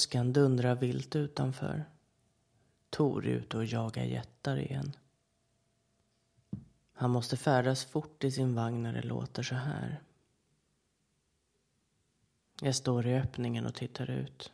Åskan 0.00 0.32
dundrar 0.32 0.74
vilt 0.74 1.16
utanför. 1.16 1.84
Tor 2.90 3.26
är 3.26 3.30
ute 3.30 3.56
och 3.56 3.64
jagar 3.64 4.04
jättar 4.04 4.56
igen. 4.56 4.92
Han 6.92 7.10
måste 7.10 7.36
färdas 7.36 7.84
fort 7.84 8.24
i 8.24 8.30
sin 8.30 8.54
vagn 8.54 8.82
när 8.82 8.92
det 8.92 9.02
låter 9.02 9.42
så 9.42 9.54
här. 9.54 10.02
Jag 12.60 12.74
står 12.74 13.06
i 13.06 13.14
öppningen 13.14 13.66
och 13.66 13.74
tittar 13.74 14.10
ut. 14.10 14.52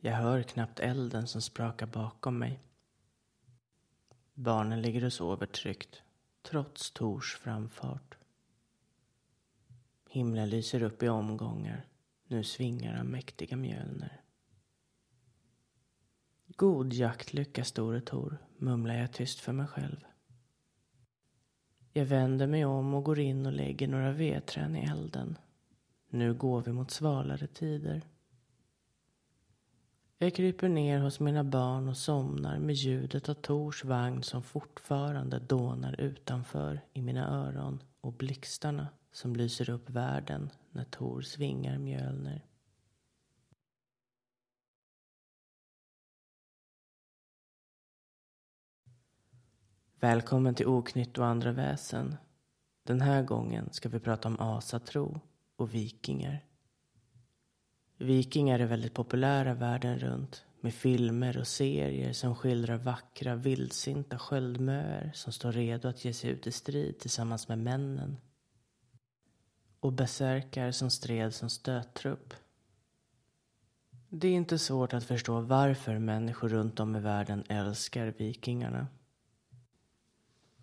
Jag 0.00 0.12
hör 0.12 0.42
knappt 0.42 0.80
elden 0.80 1.26
som 1.26 1.42
sprakar 1.42 1.86
bakom 1.86 2.38
mig. 2.38 2.60
Barnen 4.34 4.82
ligger 4.82 5.04
och 5.04 5.12
sover 5.12 5.46
tryggt, 5.46 6.02
trots 6.42 6.90
Tors 6.90 7.36
framfart. 7.36 8.14
Himlen 10.08 10.50
lyser 10.50 10.82
upp 10.82 11.02
i 11.02 11.08
omgångar. 11.08 11.86
Nu 12.26 12.44
svingar 12.44 12.94
han 12.94 13.06
mäktiga 13.06 13.56
mjölner. 13.56 14.21
God 16.56 16.92
jaktlycka, 16.92 17.64
store 17.64 18.00
Tor, 18.00 18.38
mumlar 18.56 18.94
jag 18.94 19.12
tyst 19.12 19.40
för 19.40 19.52
mig 19.52 19.66
själv. 19.66 20.04
Jag 21.92 22.04
vänder 22.04 22.46
mig 22.46 22.64
om 22.64 22.94
och 22.94 23.04
går 23.04 23.18
in 23.18 23.46
och 23.46 23.52
lägger 23.52 23.88
några 23.88 24.12
vedträn 24.12 24.76
i 24.76 24.84
elden. 24.84 25.38
Nu 26.10 26.34
går 26.34 26.62
vi 26.62 26.72
mot 26.72 26.90
svalare 26.90 27.46
tider. 27.46 28.02
Jag 30.18 30.34
kryper 30.34 30.68
ner 30.68 30.98
hos 30.98 31.20
mina 31.20 31.44
barn 31.44 31.88
och 31.88 31.96
somnar 31.96 32.58
med 32.58 32.74
ljudet 32.74 33.28
av 33.28 33.34
Tors 33.34 33.84
vagn 33.84 34.22
som 34.22 34.42
fortfarande 34.42 35.38
dånar 35.38 36.00
utanför 36.00 36.80
i 36.92 37.02
mina 37.02 37.28
öron 37.28 37.82
och 38.00 38.12
blixtarna 38.12 38.88
som 39.12 39.36
lyser 39.36 39.70
upp 39.70 39.90
världen 39.90 40.50
när 40.70 40.84
Tor 40.84 41.22
svingar 41.22 41.78
Mjölner. 41.78 42.46
Välkommen 50.02 50.54
till 50.54 50.66
Oknytt 50.66 51.18
och 51.18 51.26
andra 51.26 51.52
väsen. 51.52 52.16
Den 52.86 53.00
här 53.00 53.22
gången 53.22 53.68
ska 53.72 53.88
vi 53.88 54.00
prata 54.00 54.28
om 54.28 54.40
asatro 54.40 55.20
och 55.56 55.74
vikingar. 55.74 56.44
Vikingar 57.98 58.58
är 58.58 58.66
väldigt 58.66 58.94
populära 58.94 59.54
världen 59.54 59.98
runt 59.98 60.44
med 60.60 60.74
filmer 60.74 61.38
och 61.38 61.46
serier 61.46 62.12
som 62.12 62.34
skildrar 62.34 62.76
vackra, 62.76 63.34
vildsinta 63.34 64.18
sköldmöer 64.18 65.10
som 65.14 65.32
står 65.32 65.52
redo 65.52 65.88
att 65.88 66.04
ge 66.04 66.12
sig 66.12 66.30
ut 66.30 66.46
i 66.46 66.52
strid 66.52 66.98
tillsammans 66.98 67.48
med 67.48 67.58
männen. 67.58 68.16
Och 69.80 69.92
besärkar 69.92 70.70
som 70.70 70.90
stred 70.90 71.34
som 71.34 71.50
stöttrupp. 71.50 72.34
Det 74.08 74.28
är 74.28 74.34
inte 74.34 74.58
svårt 74.58 74.94
att 74.94 75.04
förstå 75.04 75.40
varför 75.40 75.98
människor 75.98 76.48
runt 76.48 76.80
om 76.80 76.96
i 76.96 77.00
världen 77.00 77.44
älskar 77.48 78.14
vikingarna. 78.18 78.86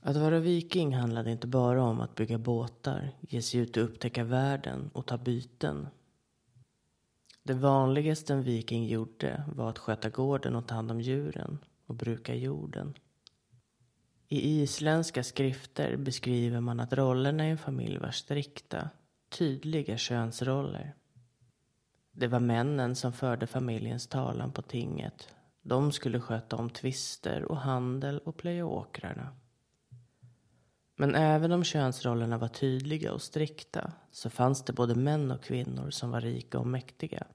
Att 0.02 0.16
vara 0.16 0.40
viking 0.40 0.96
handlade 0.96 1.32
inte 1.32 1.48
bara 1.48 1.84
om 1.84 2.02
att 2.02 2.16
bygga 2.16 2.38
båtar, 2.38 3.12
ge 3.20 3.42
sig 3.42 3.60
ut 3.60 3.78
och 3.78 3.84
upptäcka 3.84 4.24
världen 4.24 4.90
och 4.94 5.06
ta 5.06 5.18
byten. 5.18 5.88
Det 7.44 7.54
vanligaste 7.54 8.34
en 8.34 8.44
viking 8.44 8.88
gjorde 8.88 9.44
var 9.48 9.70
att 9.70 9.78
sköta 9.78 10.10
gården 10.10 10.56
och 10.56 10.68
ta 10.68 10.76
hand 10.76 10.92
om 10.92 11.02
djuren 11.02 11.60
och 11.86 11.96
bruka 11.96 12.36
jorden. 12.36 12.94
I 14.28 14.62
isländska 14.62 15.24
skrifter 15.24 15.98
beskriver 15.98 16.60
man 16.60 16.80
att 16.80 16.94
rollerna 16.94 17.48
i 17.48 17.52
en 17.52 17.58
familj 17.58 17.98
var 17.98 18.12
strikta, 18.12 18.90
tydliga 19.30 19.98
könsroller. 19.98 20.96
Det 22.12 22.28
var 22.28 22.40
männen 22.40 22.96
som 22.96 23.14
förde 23.14 23.48
familjens 23.48 24.08
talan 24.08 24.52
på 24.52 24.62
tinget. 24.62 25.28
De 25.62 25.92
skulle 25.92 26.20
sköta 26.20 26.56
om 26.56 26.70
tvister 26.70 27.44
och 27.44 27.58
handel 27.58 28.20
och 28.20 28.38
plöja 28.38 28.66
åkrarna. 28.66 29.39
Men 31.02 31.16
även 31.16 31.52
om 31.52 31.64
könsrollerna 31.64 32.38
var 32.38 32.48
tydliga 32.48 33.14
och 33.14 33.22
strikta 33.22 33.92
så 34.12 34.30
fanns 34.30 34.64
det 34.64 34.74
både 34.74 34.96
män 34.96 35.32
och 35.32 35.44
kvinnor 35.44 35.90
som 35.90 36.12
var 36.12 36.22
rika 36.22 36.60
och 36.60 36.68
mäktiga. 36.68 37.28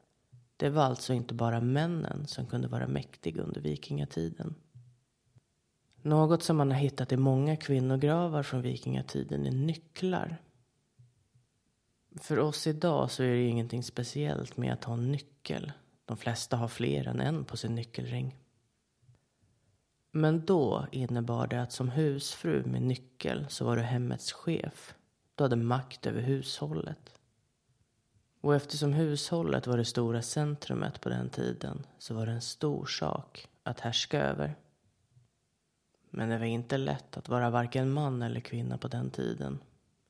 Det 0.56 0.70
var 0.70 0.82
alltså 0.82 1.12
inte 1.12 1.34
bara 1.34 1.60
männen 1.60 2.26
som 2.26 2.46
kunde 2.46 2.68
vara 2.68 2.86
mäktiga 2.86 3.42
under 3.42 3.60
vikingatiden. 3.60 4.54
Något 6.02 6.42
som 6.42 6.56
man 6.56 6.70
har 6.70 6.78
hittat 6.78 7.12
i 7.12 7.16
många 7.16 7.56
kvinnogravar 7.56 8.42
från 8.42 8.62
vikingatiden 8.62 9.46
är 9.46 9.52
nycklar. 9.52 10.36
För 12.20 12.38
oss 12.38 12.66
idag 12.66 13.10
så 13.10 13.22
är 13.22 13.28
det 13.28 13.42
ingenting 13.42 13.82
speciellt 13.82 14.56
med 14.56 14.72
att 14.72 14.84
ha 14.84 14.94
en 14.94 15.12
nyckel. 15.12 15.72
De 16.04 16.16
flesta 16.16 16.56
har 16.56 16.68
fler 16.68 17.08
än 17.08 17.20
en 17.20 17.44
på 17.44 17.56
sin 17.56 17.74
nyckelring. 17.74 18.36
Men 20.16 20.44
då 20.44 20.86
innebar 20.92 21.46
det 21.46 21.62
att 21.62 21.72
som 21.72 21.88
husfru 21.88 22.64
med 22.64 22.82
nyckel 22.82 23.46
så 23.48 23.64
var 23.64 23.76
du 23.76 23.82
hemmets 23.82 24.32
chef. 24.32 24.94
Du 25.34 25.44
hade 25.44 25.56
makt 25.56 26.06
över 26.06 26.22
hushållet. 26.22 27.14
Och 28.40 28.54
eftersom 28.54 28.92
hushållet 28.92 29.66
var 29.66 29.76
det 29.76 29.84
stora 29.84 30.22
centrumet 30.22 31.00
på 31.00 31.08
den 31.08 31.30
tiden 31.30 31.86
så 31.98 32.14
var 32.14 32.26
det 32.26 32.32
en 32.32 32.40
stor 32.40 32.86
sak 32.86 33.48
att 33.62 33.80
härska 33.80 34.20
över. 34.20 34.54
Men 36.10 36.28
det 36.28 36.38
var 36.38 36.46
inte 36.46 36.76
lätt 36.78 37.16
att 37.16 37.28
vara 37.28 37.50
varken 37.50 37.92
man 37.92 38.22
eller 38.22 38.40
kvinna 38.40 38.78
på 38.78 38.88
den 38.88 39.10
tiden. 39.10 39.58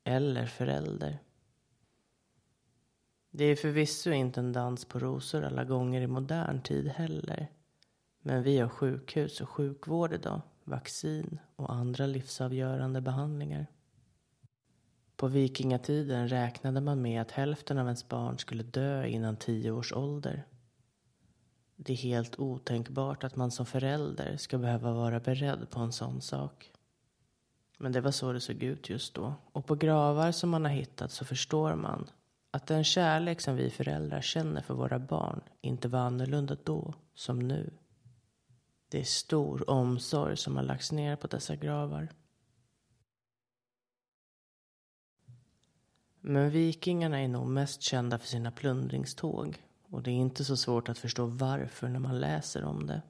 Eller 0.04 0.46
förälder. 0.46 1.18
Det 3.30 3.44
är 3.44 3.56
förvisso 3.56 4.10
inte 4.10 4.40
en 4.40 4.52
dans 4.52 4.84
på 4.84 4.98
rosor 4.98 5.44
alla 5.44 5.64
gånger 5.64 6.00
i 6.00 6.06
modern 6.06 6.62
tid 6.62 6.88
heller. 6.88 7.48
Men 8.26 8.42
vi 8.42 8.58
har 8.58 8.68
sjukhus 8.68 9.40
och 9.40 9.48
sjukvård 9.48 10.12
idag, 10.12 10.40
vaccin 10.64 11.38
och 11.56 11.72
andra 11.72 12.06
livsavgörande 12.06 13.00
behandlingar. 13.00 13.66
På 15.16 15.28
vikingatiden 15.28 16.28
räknade 16.28 16.80
man 16.80 17.02
med 17.02 17.22
att 17.22 17.30
hälften 17.30 17.78
av 17.78 17.86
ens 17.86 18.08
barn 18.08 18.38
skulle 18.38 18.62
dö 18.62 19.06
innan 19.06 19.36
tio 19.36 19.70
års 19.70 19.92
ålder. 19.92 20.46
Det 21.76 21.92
är 21.92 21.96
helt 21.96 22.38
otänkbart 22.38 23.24
att 23.24 23.36
man 23.36 23.50
som 23.50 23.66
förälder 23.66 24.36
ska 24.36 24.58
behöva 24.58 24.92
vara 24.92 25.20
beredd 25.20 25.70
på 25.70 25.80
en 25.80 25.92
sån 25.92 26.20
sak. 26.20 26.70
Men 27.78 27.92
det 27.92 28.00
var 28.00 28.10
så 28.10 28.32
det 28.32 28.40
såg 28.40 28.62
ut 28.62 28.90
just 28.90 29.14
då. 29.14 29.34
Och 29.52 29.66
på 29.66 29.74
gravar 29.74 30.32
som 30.32 30.50
man 30.50 30.64
har 30.64 30.72
hittat 30.72 31.12
så 31.12 31.24
förstår 31.24 31.74
man 31.74 32.10
att 32.50 32.66
den 32.66 32.84
kärlek 32.84 33.40
som 33.40 33.56
vi 33.56 33.70
föräldrar 33.70 34.20
känner 34.20 34.60
för 34.60 34.74
våra 34.74 34.98
barn 34.98 35.40
inte 35.60 35.88
var 35.88 36.00
annorlunda 36.00 36.56
då 36.64 36.94
som 37.14 37.38
nu. 37.38 37.70
Det 38.94 39.00
är 39.00 39.04
stor 39.04 39.70
omsorg 39.70 40.36
som 40.36 40.56
har 40.56 40.62
lagts 40.62 40.92
ner 40.92 41.16
på 41.16 41.26
dessa 41.26 41.56
gravar. 41.56 42.08
Men 46.20 46.50
vikingarna 46.50 47.20
är 47.20 47.28
nog 47.28 47.46
mest 47.46 47.82
kända 47.82 48.18
för 48.18 48.26
sina 48.26 48.50
plundringståg 48.50 49.62
och 49.88 50.02
det 50.02 50.10
är 50.10 50.14
inte 50.14 50.44
så 50.44 50.56
svårt 50.56 50.88
att 50.88 50.98
förstå 50.98 51.26
varför 51.26 51.88
när 51.88 52.00
man 52.00 52.20
läser 52.20 52.64
om 52.64 52.86
det. 52.86 53.02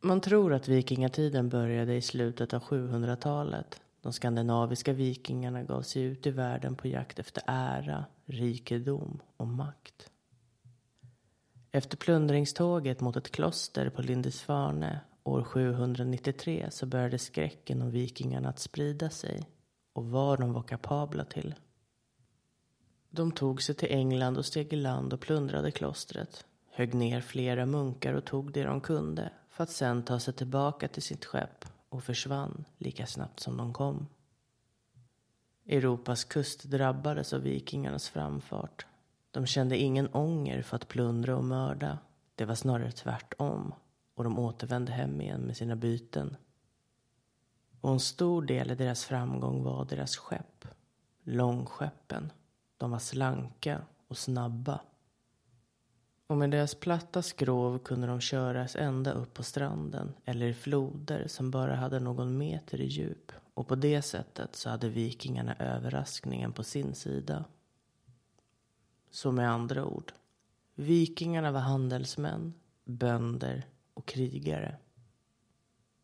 Man 0.00 0.20
tror 0.20 0.52
att 0.52 0.68
vikingatiden 0.68 1.48
började 1.48 1.94
i 1.94 2.02
slutet 2.02 2.54
av 2.54 2.62
700-talet. 2.62 3.80
De 4.00 4.12
skandinaviska 4.12 4.92
vikingarna 4.92 5.62
gav 5.62 5.82
sig 5.82 6.02
ut 6.02 6.26
i 6.26 6.30
världen 6.30 6.76
på 6.76 6.88
jakt 6.88 7.18
efter 7.18 7.42
ära, 7.46 8.04
rikedom 8.24 9.20
och 9.36 9.48
makt. 9.48 10.10
Efter 11.74 11.96
plundringståget 11.96 13.00
mot 13.00 13.16
ett 13.16 13.30
kloster 13.30 13.90
på 13.90 14.02
Lindisfarne 14.02 15.00
år 15.24 15.44
793 15.44 16.68
så 16.70 16.86
började 16.86 17.18
skräcken 17.18 17.82
om 17.82 17.90
vikingarna 17.90 18.48
att 18.48 18.58
sprida 18.58 19.10
sig 19.10 19.48
och 19.92 20.04
vad 20.04 20.40
de 20.40 20.52
var 20.52 20.62
kapabla 20.62 21.24
till. 21.24 21.54
De 23.10 23.32
tog 23.32 23.62
sig 23.62 23.74
till 23.74 23.90
England 23.90 24.38
och 24.38 24.46
steg 24.46 24.72
i 24.72 24.76
land 24.76 25.12
och 25.12 25.20
plundrade 25.20 25.70
klostret, 25.70 26.46
högg 26.70 26.94
ner 26.94 27.20
flera 27.20 27.66
munkar 27.66 28.14
och 28.14 28.24
tog 28.24 28.52
det 28.52 28.62
de 28.62 28.80
kunde 28.80 29.32
för 29.48 29.64
att 29.64 29.70
sen 29.70 30.02
ta 30.02 30.20
sig 30.20 30.34
tillbaka 30.34 30.88
till 30.88 31.02
sitt 31.02 31.24
skepp 31.24 31.64
och 31.88 32.04
försvann 32.04 32.64
lika 32.78 33.06
snabbt 33.06 33.40
som 33.40 33.56
de 33.56 33.72
kom. 33.72 34.06
Europas 35.66 36.24
kust 36.24 36.64
drabbades 36.64 37.32
av 37.32 37.40
vikingarnas 37.40 38.08
framfart 38.08 38.86
de 39.34 39.46
kände 39.46 39.78
ingen 39.78 40.08
ånger 40.12 40.62
för 40.62 40.76
att 40.76 40.88
plundra 40.88 41.36
och 41.36 41.44
mörda. 41.44 41.98
Det 42.34 42.44
var 42.44 42.54
snarare 42.54 42.92
tvärtom. 42.92 43.74
Och 44.14 44.24
de 44.24 44.38
återvände 44.38 44.92
hem 44.92 45.20
igen 45.20 45.40
med 45.40 45.56
sina 45.56 45.76
byten. 45.76 46.36
Och 47.80 47.90
en 47.90 48.00
stor 48.00 48.42
del 48.42 48.70
i 48.70 48.74
deras 48.74 49.04
framgång 49.04 49.62
var 49.62 49.84
deras 49.84 50.16
skepp. 50.16 50.64
Långskeppen. 51.22 52.32
De 52.76 52.90
var 52.90 52.98
slanka 52.98 53.80
och 54.08 54.18
snabba. 54.18 54.80
Och 56.26 56.36
med 56.36 56.50
deras 56.50 56.74
platta 56.74 57.22
skrov 57.22 57.78
kunde 57.78 58.06
de 58.06 58.20
köras 58.20 58.76
ända 58.76 59.12
upp 59.12 59.34
på 59.34 59.42
stranden 59.42 60.14
eller 60.24 60.46
i 60.46 60.54
floder 60.54 61.28
som 61.28 61.50
bara 61.50 61.74
hade 61.74 62.00
någon 62.00 62.38
meter 62.38 62.80
i 62.80 62.86
djup. 62.86 63.32
Och 63.54 63.68
på 63.68 63.74
det 63.74 64.02
sättet 64.02 64.56
så 64.56 64.70
hade 64.70 64.88
vikingarna 64.88 65.54
överraskningen 65.54 66.52
på 66.52 66.64
sin 66.64 66.94
sida. 66.94 67.44
Så 69.14 69.32
med 69.32 69.50
andra 69.50 69.84
ord, 69.84 70.12
Vikingarna 70.74 71.52
var 71.52 71.60
handelsmän, 71.60 72.54
bönder 72.84 73.66
och 73.94 74.06
krigare. 74.06 74.76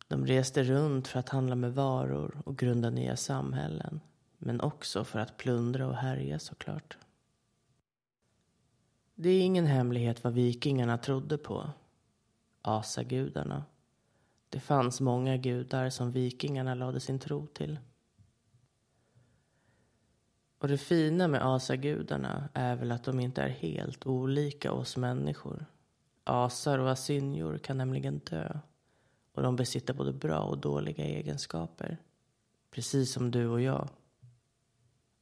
De 0.07 0.25
reste 0.25 0.63
runt 0.63 1.07
för 1.07 1.19
att 1.19 1.29
handla 1.29 1.55
med 1.55 1.73
varor 1.73 2.41
och 2.45 2.57
grunda 2.57 2.89
nya 2.89 3.15
samhällen. 3.15 4.01
Men 4.37 4.61
också 4.61 5.03
för 5.03 5.19
att 5.19 5.37
plundra 5.37 5.87
och 5.87 5.95
härja 5.95 6.39
såklart. 6.39 6.97
Det 9.15 9.29
är 9.29 9.41
ingen 9.41 9.65
hemlighet 9.65 10.23
vad 10.23 10.33
vikingarna 10.33 10.97
trodde 10.97 11.37
på. 11.37 11.69
Asagudarna. 12.61 13.65
Det 14.49 14.59
fanns 14.59 15.01
många 15.01 15.37
gudar 15.37 15.89
som 15.89 16.11
vikingarna 16.11 16.75
lade 16.75 16.99
sin 16.99 17.19
tro 17.19 17.47
till. 17.47 17.79
Och 20.61 20.67
det 20.67 20.77
fina 20.77 21.27
med 21.27 21.45
asagudarna 21.45 22.49
är 22.53 22.75
väl 22.75 22.91
att 22.91 23.03
de 23.03 23.19
inte 23.19 23.41
är 23.41 23.49
helt 23.49 24.05
olika 24.05 24.71
oss 24.71 24.97
människor. 24.97 25.65
Asar 26.23 26.79
och 26.79 26.91
asynjor 26.91 27.57
kan 27.57 27.77
nämligen 27.77 28.19
dö. 28.19 28.59
Och 29.33 29.43
de 29.43 29.55
besitter 29.55 29.93
både 29.93 30.13
bra 30.13 30.39
och 30.39 30.57
dåliga 30.57 31.03
egenskaper. 31.03 31.97
Precis 32.71 33.11
som 33.13 33.31
du 33.31 33.47
och 33.47 33.61
jag. 33.61 33.89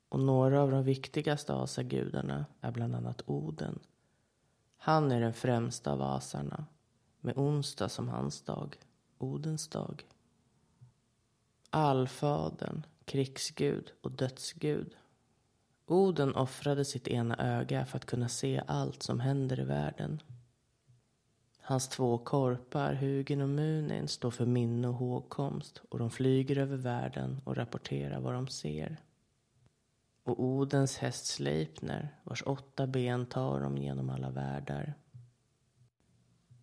Och 0.09 0.19
några 0.19 0.61
av 0.61 0.71
de 0.71 0.83
viktigaste 0.83 1.53
asagudarna 1.53 2.45
är 2.61 2.71
bland 2.71 2.95
annat 2.95 3.21
Oden. 3.25 3.79
Han 4.77 5.11
är 5.11 5.21
den 5.21 5.33
främsta 5.33 5.91
av 5.91 6.01
asarna. 6.01 6.65
Med 7.21 7.37
onsdag 7.37 7.89
som 7.89 8.09
hans 8.09 8.41
dag. 8.41 8.77
Odens 9.17 9.67
dag. 9.67 10.05
Allfadern, 11.69 12.85
krigsgud 13.05 13.91
och 14.01 14.11
dödsgud 14.11 14.95
Oden 15.91 16.35
offrade 16.35 16.85
sitt 16.85 17.07
ena 17.07 17.35
öga 17.37 17.85
för 17.85 17.97
att 17.97 18.05
kunna 18.05 18.29
se 18.29 18.61
allt 18.67 19.03
som 19.03 19.19
händer 19.19 19.59
i 19.59 19.63
världen. 19.63 20.21
Hans 21.61 21.87
två 21.87 22.17
korpar, 22.17 22.93
Hugin 22.93 23.41
och 23.41 23.49
Munin, 23.49 24.07
står 24.07 24.31
för 24.31 24.45
minne 24.45 24.87
och 24.87 24.93
hågkomst 24.93 25.81
och 25.89 25.99
de 25.99 26.09
flyger 26.09 26.57
över 26.57 26.77
världen 26.77 27.41
och 27.43 27.55
rapporterar 27.55 28.19
vad 28.19 28.33
de 28.33 28.47
ser. 28.47 28.97
Och 30.23 30.43
Odens 30.43 30.97
häst 30.97 31.25
Sleipner, 31.25 32.15
vars 32.23 32.43
åtta 32.45 32.87
ben 32.87 33.25
tar 33.25 33.61
dem 33.61 33.77
genom 33.77 34.09
alla 34.09 34.29
världar. 34.29 34.93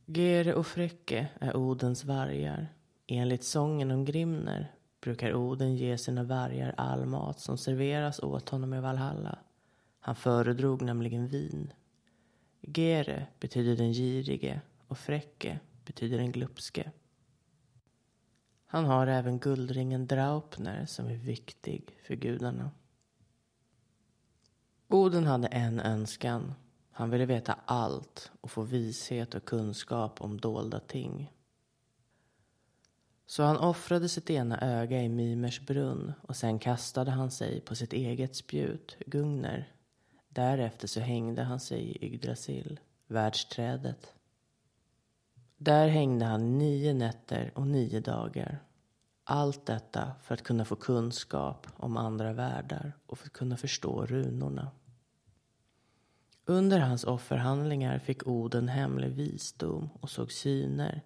Gere 0.06 0.55
och 0.55 0.67
Frecke 0.67 1.28
är 1.40 1.56
Odens 1.56 2.05
vargar. 2.05 2.69
Enligt 3.06 3.44
sången 3.44 3.90
om 3.90 4.05
Grimner 4.05 4.75
brukar 5.01 5.35
Oden 5.35 5.77
ge 5.77 5.99
sina 5.99 6.23
vargar 6.23 6.75
all 6.77 7.07
mat 7.07 7.41
som 7.41 7.59
serveras 7.59 8.21
åt 8.21 8.49
honom 8.49 8.75
i 8.75 8.81
Valhalla. 8.81 9.39
Han 10.01 10.17
föredrog 10.17 10.83
nämligen 10.83 11.27
vin. 11.27 11.73
Gere 12.61 13.27
betyder 13.41 13.77
den 13.77 13.93
girige 13.93 14.61
och 14.87 14.99
Fräcke 14.99 15.61
betyder 15.85 16.19
den 16.19 16.33
glupske. 16.33 16.93
Han 18.67 18.85
har 18.85 19.07
även 19.07 19.39
guldringen 19.39 20.07
Draupner 20.07 20.87
som 20.87 21.07
är 21.07 21.17
viktig 21.17 21.99
för 22.07 22.15
gudarna. 22.15 22.71
Oden 24.89 25.25
hade 25.25 25.49
en 25.49 25.81
önskan. 25.81 26.55
Han 26.91 27.11
ville 27.11 27.27
veta 27.27 27.59
allt 27.65 28.31
och 28.41 28.51
få 28.51 28.63
vishet 28.63 29.35
och 29.35 29.45
kunskap 29.45 30.21
om 30.21 30.41
dolda 30.41 30.81
ting. 30.81 31.33
Så 33.26 33.43
han 33.43 33.56
offrade 33.56 34.08
sitt 34.08 34.31
ena 34.31 34.61
öga 34.61 35.02
i 35.02 35.08
Mimers 35.08 35.61
brunn 35.61 36.12
och 36.23 36.37
sen 36.37 36.58
kastade 36.58 37.11
han 37.11 37.31
sig 37.31 37.61
på 37.61 37.75
sitt 37.75 37.93
eget 37.93 38.37
spjut, 38.37 38.96
Gungner. 39.06 39.73
Därefter 40.28 40.88
så 40.88 41.00
hängde 41.00 41.43
han 41.43 41.61
sig 41.61 41.81
i 41.81 42.06
Yggdrasil, 42.06 42.81
världsträdet. 43.06 44.12
Där 45.56 45.88
hängde 45.88 46.25
han 46.25 46.58
nio 46.58 46.94
nätter 46.94 47.52
och 47.55 47.67
nio 47.67 48.00
dagar. 48.00 48.58
Allt 49.25 49.67
detta 49.67 50.12
för 50.23 50.34
att 50.34 50.43
kunna 50.43 50.64
få 50.64 50.76
kunskap 50.76 51.67
om 51.76 51.96
andra 51.96 52.32
världar 52.32 52.93
och 53.06 53.19
för 53.19 53.26
att 53.26 53.32
kunna 53.32 53.56
förstå 53.56 54.06
runorna. 54.06 54.70
Under 56.44 56.81
hans 56.81 57.05
offerhandlingar 57.05 57.99
fick 57.99 58.26
Oden 58.26 58.69
hemlig 58.69 59.11
visdom 59.11 59.90
och 60.00 60.11
såg 60.11 60.32
syner 60.32 61.02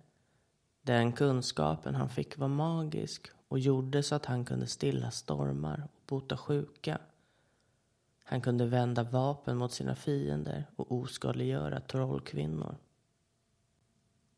den 0.82 1.12
kunskapen 1.12 1.94
han 1.94 2.09
fick 2.09 2.38
var 2.38 2.49
magisk 2.49 3.31
och 3.49 3.59
gjorde 3.59 4.03
så 4.03 4.15
att 4.15 4.27
han 4.27 4.44
kunde 4.44 4.67
stilla 4.67 5.11
stormar 5.11 5.88
och 5.94 6.03
bota 6.06 6.37
sjuka. 6.37 6.99
Han 8.25 8.41
kunde 8.41 8.67
vända 8.67 9.03
vapen 9.03 9.56
mot 9.56 9.73
sina 9.73 9.94
fiender 9.94 10.67
och 10.77 10.93
oskadliggöra 10.93 11.81
trollkvinnor. 11.81 12.77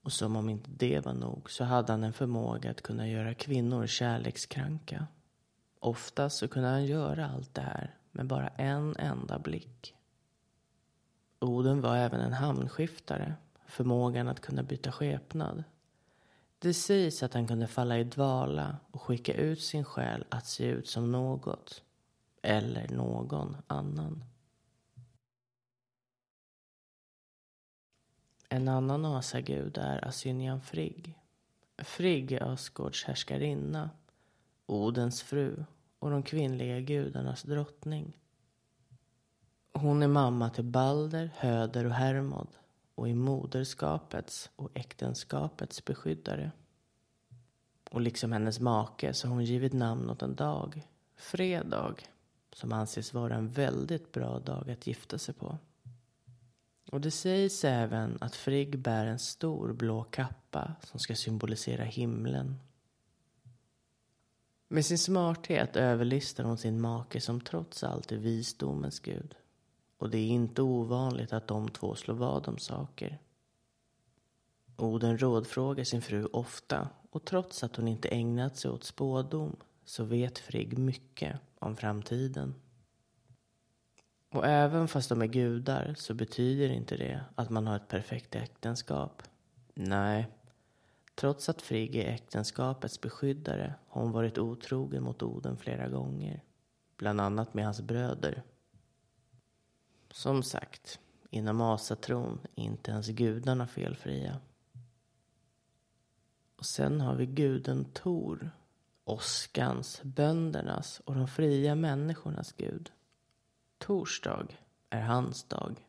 Och 0.03 0.13
som 0.13 0.37
om 0.37 0.49
inte 0.49 0.71
det 0.71 1.05
var 1.05 1.13
nog 1.15 1.51
så 1.51 1.65
hade 1.65 1.93
han 1.93 2.05
en 2.05 2.13
förmåga 2.13 2.71
att 2.71 2.83
kunna 2.83 3.09
göra 3.09 3.35
kvinnor 3.35 3.87
kärlekskranka. 3.87 5.07
Oftast 5.79 6.39
så 6.39 6.49
kunde 6.49 6.69
han 6.69 6.87
göra 6.87 7.27
allt 7.27 7.55
det 7.55 7.61
här 7.61 7.95
med 8.11 8.27
bara 8.27 8.49
en 8.49 8.97
enda 8.97 9.39
blick. 9.39 9.95
Oden 11.39 11.81
var 11.81 11.97
även 11.97 12.21
en 12.21 12.33
hamnskiftare, 12.33 13.35
förmågan 13.67 14.29
att 14.29 14.41
kunna 14.41 14.63
byta 14.63 14.93
skepnad 14.93 15.65
det 16.63 16.75
sägs 16.75 17.23
att 17.23 17.35
han 17.35 17.47
kunde 17.47 17.67
falla 17.67 17.99
i 17.99 18.05
dvala 18.05 18.77
och 18.91 19.03
skicka 19.03 19.35
ut 19.35 19.61
sin 19.61 19.85
själ 19.85 20.25
att 20.29 20.47
se 20.47 20.65
ut 20.65 20.89
som 20.89 21.13
något 21.13 21.83
eller 22.43 22.89
någon 22.89 23.57
annan. 23.67 24.25
En 28.49 28.69
annan 28.69 29.05
asagud 29.05 29.79
är 29.79 30.05
Asynjan 30.09 30.61
Frigg. 30.61 31.19
Frigg 31.79 32.33
är 32.33 32.53
Asgårds 32.53 33.05
härskarinna, 33.05 33.91
Odens 34.67 35.23
fru 35.23 35.65
och 35.99 36.11
de 36.11 36.23
kvinnliga 36.23 36.81
gudarnas 36.81 37.43
drottning. 37.43 38.19
Hon 39.73 40.03
är 40.03 40.09
mamma 40.09 40.51
till 40.51 40.65
Balder, 40.65 41.31
Höder 41.37 41.85
och 41.85 41.95
Hermod 41.95 42.49
och 42.95 43.09
är 43.09 43.15
moderskapets 43.15 44.51
och 44.57 44.71
äktenskapets 44.75 45.85
beskyddare. 45.85 46.51
Och 47.91 48.01
liksom 48.01 48.33
hennes 48.33 48.61
make 48.61 49.15
så 49.15 49.29
har 49.29 49.35
hon 49.35 49.45
givit 49.45 49.73
namn 49.73 50.11
åt 50.11 50.23
en 50.23 50.35
dag, 50.35 50.89
fredag, 51.17 51.95
som 52.53 52.73
anses 52.73 53.15
vara 53.15 53.35
en 53.35 53.49
väldigt 53.49 54.13
bra 54.13 54.39
dag 54.39 54.71
att 54.71 54.87
gifta 54.87 55.19
sig 55.19 55.35
på. 55.35 55.59
Och 56.91 57.01
det 57.01 57.11
sägs 57.11 57.65
även 57.65 58.19
att 58.21 58.35
Frigg 58.35 58.79
bär 58.79 59.07
en 59.07 59.19
stor 59.19 59.73
blå 59.73 60.05
kappa 60.05 60.75
som 60.85 61.01
ska 61.01 61.15
symbolisera 61.15 61.85
himlen. 61.85 62.61
Med 64.69 64.87
sin 64.87 64.99
smarthet 64.99 65.77
överlistar 65.77 66.45
hon 66.45 66.59
sin 66.59 66.81
make 66.81 67.21
som 67.21 67.41
trots 67.41 67.85
allt 67.85 68.13
är 68.13 68.17
visdomens 68.17 69.01
gud. 69.01 69.35
Och 70.03 70.11
det 70.11 70.19
är 70.19 70.29
inte 70.29 70.63
ovanligt 70.63 71.33
att 71.33 71.49
de 71.49 71.69
två 71.69 71.95
slår 71.95 72.15
vad 72.15 72.49
om 72.49 72.59
saker. 72.59 73.19
Oden 74.77 75.19
rådfrågar 75.19 75.85
sin 75.85 76.03
fru 76.03 76.25
ofta 76.25 76.89
och 77.11 77.25
trots 77.25 77.65
att 77.65 77.77
hon 77.77 77.89
inte 77.89 78.09
ägnat 78.09 78.57
sig 78.57 78.71
åt 78.71 78.85
spådom 78.85 79.57
så 79.85 80.05
vet 80.05 80.39
Frigg 80.39 80.79
mycket 80.79 81.41
om 81.59 81.77
framtiden. 81.77 82.55
Och 84.31 84.47
även 84.47 84.89
fast 84.89 85.09
de 85.09 85.23
är 85.23 85.27
gudar 85.27 85.95
så 85.99 86.15
betyder 86.15 86.69
inte 86.69 86.97
det 86.97 87.25
att 87.35 87.51
man 87.51 87.67
har 87.67 87.77
ett 87.77 87.89
perfekt 87.89 88.35
äktenskap. 88.35 89.23
Nej, 89.75 90.29
trots 91.15 91.49
att 91.49 91.63
Frigg 91.63 91.97
är 91.97 92.15
äktenskapets 92.15 93.01
beskyddare 93.01 93.75
har 93.89 94.03
hon 94.03 94.13
varit 94.13 94.39
otrogen 94.39 95.03
mot 95.03 95.23
Oden 95.23 95.57
flera 95.57 95.89
gånger. 95.89 96.43
Bland 96.97 97.21
annat 97.21 97.55
med 97.55 97.65
hans 97.65 97.81
bröder 97.81 98.43
som 100.13 100.43
sagt, 100.43 101.01
inom 101.31 101.61
asatron 101.61 102.41
är 102.57 102.63
inte 102.63 102.91
ens 102.91 103.09
gudarna 103.09 103.67
felfria. 103.67 104.41
Och 106.57 106.67
sen 106.67 107.01
har 107.01 107.15
vi 107.15 107.27
guden 107.27 107.85
Tor, 107.85 108.51
åskans, 109.05 110.01
böndernas 110.03 111.01
och 111.05 111.15
de 111.15 111.29
fria 111.29 111.75
människornas 111.75 112.53
gud. 112.53 112.93
Torsdag 113.79 114.47
är 114.91 115.01
hans 115.01 115.45
dag. 115.45 115.87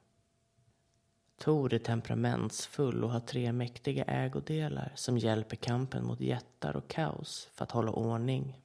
Tor 1.37 1.73
är 1.73 1.79
temperamentsfull 1.79 3.03
och 3.03 3.11
har 3.11 3.19
tre 3.19 3.53
mäktiga 3.53 4.03
ägodelar 4.03 4.91
som 4.95 5.17
hjälper 5.17 5.55
kampen 5.55 6.05
mot 6.05 6.19
jättar 6.19 6.75
och 6.75 6.87
kaos 6.87 7.49
för 7.53 7.63
att 7.63 7.71
hålla 7.71 7.91
ordning 7.91 8.62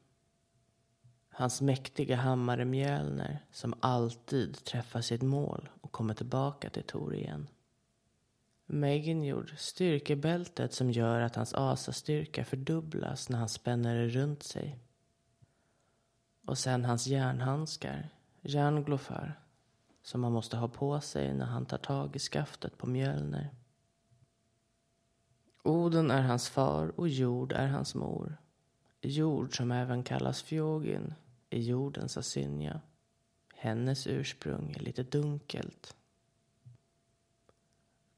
Hans 1.38 1.61
mäktiga 1.61 2.16
hammare 2.16 2.64
Mjölner 2.64 3.38
som 3.52 3.75
alltid 3.80 4.64
träffar 4.64 5.00
sitt 5.00 5.23
mål 5.23 5.68
och 5.80 5.92
kommer 5.92 6.14
tillbaka 6.14 6.71
till 6.71 6.83
Tor 6.83 7.14
igen. 7.14 7.49
Meginjord, 8.66 9.54
styrkebältet 9.59 10.73
som 10.73 10.90
gör 10.90 11.21
att 11.21 11.37
hans 11.37 11.54
asastyrka 11.54 12.45
fördubblas 12.45 13.28
när 13.28 13.38
han 13.38 13.49
spänner 13.49 13.95
det 13.95 14.09
runt 14.09 14.42
sig. 14.42 14.78
Och 16.47 16.59
sen 16.59 16.85
hans 16.85 17.07
järnhandskar, 17.07 18.09
järnglofar, 18.40 19.40
som 20.02 20.25
han 20.25 20.33
måste 20.33 20.57
ha 20.57 20.68
på 20.68 21.00
sig 21.00 21.35
när 21.35 21.47
han 21.47 21.66
tar 21.66 21.78
tag 21.78 22.16
i 22.16 22.18
skaftet 22.18 22.78
på 22.78 22.87
Mjölner. 22.87 23.50
Oden 25.62 26.11
är 26.11 26.23
hans 26.23 26.49
far 26.49 27.00
och 27.00 27.09
jord 27.09 27.52
är 27.52 27.66
hans 27.66 27.95
mor. 27.95 28.37
Jord, 29.00 29.57
som 29.57 29.73
även 29.73 30.02
kallas 30.02 30.42
Fjogin, 30.42 31.14
är 31.50 31.59
jordens 31.59 32.17
asynja. 32.17 32.81
Hennes 33.55 34.07
ursprung 34.07 34.75
är 34.78 34.81
lite 34.81 35.02
dunkelt. 35.02 35.97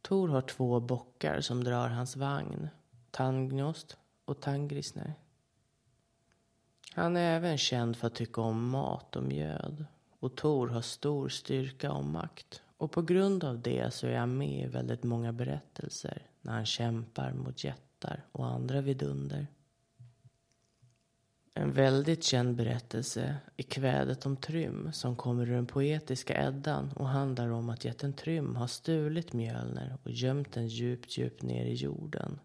Tor 0.02 0.28
har 0.28 0.42
två 0.42 0.80
bockar 0.80 1.40
som 1.40 1.64
drar 1.64 1.88
hans 1.88 2.16
vagn, 2.16 2.68
Tangnost 3.10 3.96
och 4.24 4.40
Tangrisner. 4.40 5.14
Han 6.94 7.16
är 7.16 7.36
även 7.36 7.58
känd 7.58 7.96
för 7.96 8.06
att 8.06 8.14
tycka 8.14 8.40
om 8.40 8.68
mat 8.68 9.16
och 9.16 9.22
mjöd. 9.22 9.84
Och 10.18 10.36
Tor 10.36 10.68
har 10.68 10.82
stor 10.82 11.28
styrka 11.28 11.92
och 11.92 12.04
makt. 12.04 12.62
Och 12.76 12.92
på 12.92 13.02
grund 13.02 13.44
av 13.44 13.60
det 13.60 13.94
så 13.94 14.06
är 14.06 14.16
han 14.18 14.38
med 14.38 14.64
i 14.64 14.66
väldigt 14.66 15.02
många 15.02 15.32
berättelser 15.32 16.22
när 16.40 16.52
han 16.52 16.66
kämpar 16.66 17.32
mot 17.32 17.64
jättar 17.64 18.24
och 18.32 18.46
andra 18.46 18.80
vidunder. 18.80 19.46
En 21.60 21.72
väldigt 21.72 22.24
känd 22.24 22.56
berättelse 22.56 23.36
är 23.56 23.62
kvädet 23.62 24.26
om 24.26 24.36
Trym 24.36 24.92
som 24.92 25.16
kommer 25.16 25.46
ur 25.46 25.54
den 25.54 25.66
poetiska 25.66 26.46
Eddan 26.46 26.92
och 26.92 27.08
handlar 27.08 27.48
om 27.48 27.70
att 27.70 27.84
jätten 27.84 28.12
Trym 28.12 28.56
har 28.56 28.66
stulit 28.66 29.32
Mjölner 29.32 29.96
och 30.02 30.10
gömt 30.10 30.52
den 30.52 30.68
djupt, 30.68 31.18
djupt 31.18 31.42
ner 31.42 31.64
i 31.64 31.74
jorden. 31.74 32.40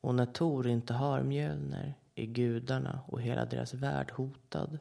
Och 0.00 0.14
när 0.14 0.26
Tor 0.26 0.68
inte 0.68 0.94
har 0.94 1.22
Mjölner 1.22 1.94
är 2.14 2.26
gudarna 2.26 3.00
och 3.06 3.22
hela 3.22 3.44
deras 3.44 3.74
värld 3.74 4.10
hotad. 4.10 4.78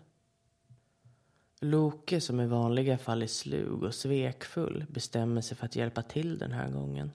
Loke, 1.59 2.21
som 2.21 2.41
i 2.41 2.45
vanliga 2.45 2.97
fall 2.97 3.23
är 3.23 3.27
slug 3.27 3.83
och 3.83 3.95
svekfull, 3.95 4.85
bestämmer 4.89 5.41
sig 5.41 5.57
för 5.57 5.65
att 5.65 5.75
hjälpa 5.75 6.01
till 6.01 6.37
den 6.37 6.51
här 6.51 6.69
gången. 6.69 7.11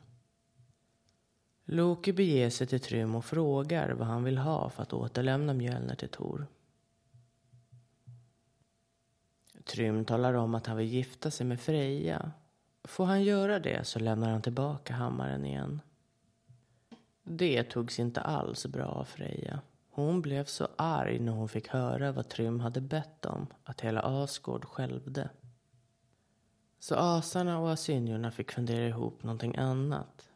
Loke 1.64 2.12
beger 2.12 2.50
sig 2.50 2.66
till 2.66 2.80
Trym 2.80 3.14
och 3.14 3.24
frågar 3.24 3.90
vad 3.90 4.06
han 4.06 4.24
vill 4.24 4.38
ha 4.38 4.70
för 4.70 4.82
att 4.82 4.92
återlämna 4.92 5.54
Mjölner 5.54 5.94
till 5.94 6.08
Tor. 6.08 6.46
Trym 9.64 10.04
talar 10.04 10.34
om 10.34 10.54
att 10.54 10.66
han 10.66 10.76
vill 10.76 10.88
gifta 10.88 11.30
sig 11.30 11.46
med 11.46 11.60
Freja. 11.60 12.32
Får 12.84 13.04
han 13.04 13.22
göra 13.22 13.58
det 13.58 13.84
så 13.84 13.98
lämnar 13.98 14.30
han 14.30 14.42
tillbaka 14.42 14.94
hammaren 14.94 15.44
igen. 15.44 15.80
Det 17.22 17.62
togs 17.62 17.98
inte 17.98 18.20
alls 18.20 18.66
bra 18.66 18.86
av 18.86 19.04
Freja. 19.04 19.60
Hon 19.90 20.22
blev 20.22 20.44
så 20.44 20.68
arg 20.76 21.18
när 21.18 21.32
hon 21.32 21.48
fick 21.48 21.68
höra 21.68 22.12
vad 22.12 22.28
Trym 22.28 22.60
hade 22.60 22.80
bett 22.80 23.26
om 23.26 23.46
att 23.64 23.80
hela 23.80 24.00
Asgård 24.00 24.64
skälvde. 24.64 25.30
Så 26.78 26.94
asarna 26.96 27.58
och 27.58 27.70
asynjorna 27.70 28.30
fick 28.30 28.52
fundera 28.52 28.88
ihop 28.88 29.22
någonting 29.22 29.56
annat. 29.56 30.31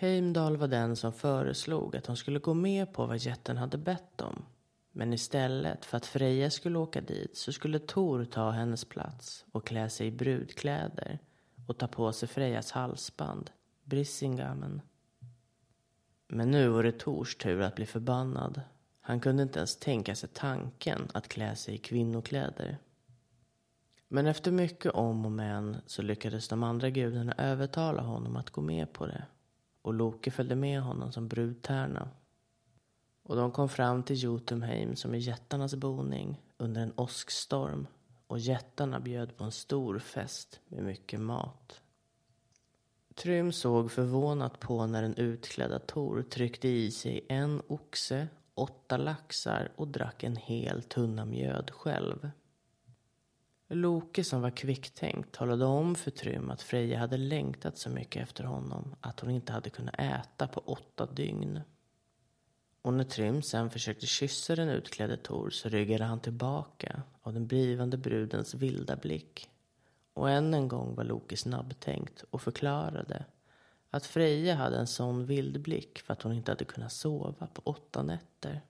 Heimdall 0.00 0.56
var 0.56 0.68
den 0.68 0.96
som 0.96 1.12
föreslog 1.12 1.96
att 1.96 2.06
hon 2.06 2.16
skulle 2.16 2.38
gå 2.38 2.54
med 2.54 2.92
på 2.92 3.06
vad 3.06 3.18
jätten 3.18 3.56
hade 3.56 3.78
bett 3.78 4.20
om. 4.20 4.44
Men 4.92 5.12
istället 5.12 5.84
för 5.84 5.96
att 5.96 6.06
Freja 6.06 6.50
skulle 6.50 6.78
åka 6.78 7.00
dit 7.00 7.36
så 7.36 7.52
skulle 7.52 7.78
Tor 7.78 8.24
ta 8.24 8.50
hennes 8.50 8.84
plats 8.84 9.44
och 9.52 9.66
klä 9.66 9.88
sig 9.88 10.06
i 10.06 10.10
brudkläder 10.10 11.18
och 11.66 11.78
ta 11.78 11.88
på 11.88 12.12
sig 12.12 12.28
Frejas 12.28 12.70
halsband, 12.70 13.50
brisingamen. 13.84 14.80
Men 16.28 16.50
nu 16.50 16.68
var 16.68 16.82
det 16.82 16.98
Tors 16.98 17.36
tur 17.36 17.60
att 17.60 17.74
bli 17.74 17.86
förbannad. 17.86 18.60
Han 19.00 19.20
kunde 19.20 19.42
inte 19.42 19.58
ens 19.58 19.76
tänka 19.76 20.14
sig 20.14 20.28
tanken 20.32 21.08
att 21.14 21.28
klä 21.28 21.56
sig 21.56 21.74
i 21.74 21.78
kvinnokläder. 21.78 22.78
Men 24.08 24.26
efter 24.26 24.52
mycket 24.52 24.92
om 24.92 25.24
och 25.24 25.32
men 25.32 25.76
så 25.86 26.02
lyckades 26.02 26.48
de 26.48 26.62
andra 26.62 26.90
gudarna 26.90 27.34
övertala 27.38 28.02
honom 28.02 28.36
att 28.36 28.50
gå 28.50 28.60
med 28.60 28.92
på 28.92 29.06
det. 29.06 29.24
Och 29.82 29.94
Loke 29.94 30.30
följde 30.30 30.56
med 30.56 30.80
honom 30.80 31.12
som 31.12 31.28
brudtärna. 31.28 32.08
Och 33.22 33.36
de 33.36 33.50
kom 33.50 33.68
fram 33.68 34.02
till 34.02 34.22
Jotunheim 34.22 34.96
som 34.96 35.14
är 35.14 35.18
jättarnas 35.18 35.74
boning 35.74 36.42
under 36.56 36.82
en 36.82 36.92
åskstorm. 36.96 37.86
Och 38.26 38.38
jättarna 38.38 39.00
bjöd 39.00 39.36
på 39.36 39.44
en 39.44 39.52
stor 39.52 39.98
fest 39.98 40.60
med 40.68 40.84
mycket 40.84 41.20
mat. 41.20 41.80
Trym 43.14 43.52
såg 43.52 43.92
förvånat 43.92 44.60
på 44.60 44.86
när 44.86 45.02
den 45.02 45.14
utklädda 45.14 45.78
Tor 45.78 46.22
tryckte 46.22 46.68
i 46.68 46.90
sig 46.90 47.26
en 47.28 47.62
oxe, 47.66 48.28
åtta 48.54 48.96
laxar 48.96 49.72
och 49.76 49.88
drack 49.88 50.24
en 50.24 50.36
hel 50.36 50.82
tunna 50.82 51.24
mjöd 51.24 51.70
själv. 51.70 52.30
Loke 53.70 54.24
som 54.24 54.42
var 54.42 54.50
kvicktänkt 54.50 55.32
talade 55.32 55.64
om 55.64 55.94
för 55.94 56.10
Trym 56.10 56.50
att 56.50 56.62
Freja 56.62 56.98
hade 56.98 57.16
längtat 57.16 57.78
så 57.78 57.90
mycket 57.90 58.22
efter 58.22 58.44
honom 58.44 58.94
att 59.00 59.20
hon 59.20 59.30
inte 59.30 59.52
hade 59.52 59.70
kunnat 59.70 60.00
äta 60.00 60.48
på 60.48 60.60
åtta 60.60 61.06
dygn. 61.06 61.60
Och 62.82 62.94
när 62.94 63.04
Trym 63.04 63.42
sen 63.42 63.70
försökte 63.70 64.06
kyssa 64.06 64.56
den 64.56 64.68
utklädde 64.68 65.16
Tor 65.16 65.50
så 65.50 65.68
ryggade 65.68 66.04
han 66.04 66.20
tillbaka 66.20 67.02
av 67.22 67.32
den 67.32 67.46
blivande 67.46 67.96
brudens 67.96 68.54
vilda 68.54 68.96
blick 68.96 69.48
och 70.14 70.30
än 70.30 70.54
en 70.54 70.68
gång 70.68 70.94
var 70.94 71.04
Loke 71.04 71.36
snabbtänkt 71.36 72.24
och 72.30 72.42
förklarade 72.42 73.24
att 73.90 74.06
Freja 74.06 74.54
hade 74.54 74.76
en 74.76 74.86
sån 74.86 75.26
vild 75.26 75.60
blick 75.60 75.98
för 75.98 76.12
att 76.12 76.22
hon 76.22 76.32
inte 76.32 76.50
hade 76.50 76.64
kunnat 76.64 76.92
sova 76.92 77.46
på 77.46 77.62
åtta 77.64 78.02
nätter. 78.02 78.60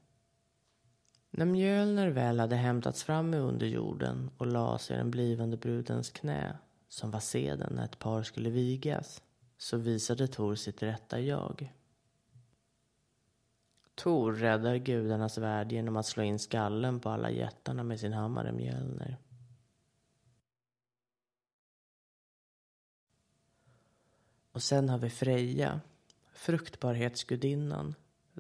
När 1.39 1.47
Mjölner 1.47 2.09
väl 2.09 2.41
hade 2.41 2.57
hämtats 2.57 3.05
fram 3.05 3.35
ur 3.35 3.41
underjorden 3.41 4.31
och 4.37 4.47
lades 4.47 4.91
i 4.91 4.95
den 4.95 5.11
blivande 5.11 5.57
brudens 5.57 6.11
knä, 6.11 6.59
som 6.89 7.11
var 7.11 7.21
seden 7.21 7.75
när 7.75 7.85
ett 7.85 7.99
par 7.99 8.23
skulle 8.23 8.51
vigas, 8.51 9.23
så 9.59 9.77
visade 9.77 10.27
Tor 10.27 10.55
sitt 10.55 10.83
rätta 10.83 11.21
jag. 11.21 11.73
Tor 13.95 14.33
räddar 14.33 14.77
gudarnas 14.77 15.39
värld 15.39 15.73
genom 15.73 15.97
att 15.97 16.07
slå 16.07 16.23
in 16.23 16.39
skallen 16.39 17.01
på 17.01 17.11
alla 17.11 17.31
jättarna 17.31 17.83
med 17.83 18.01
sin 18.01 18.13
hammare 18.13 18.53
Mjölner. 18.53 19.17
Och 24.53 24.63
sen 24.63 24.89
har 24.89 24.99
vi 24.99 25.11
Freja, 25.11 25.81
fruktbarhetsgudinnan, 26.33 27.95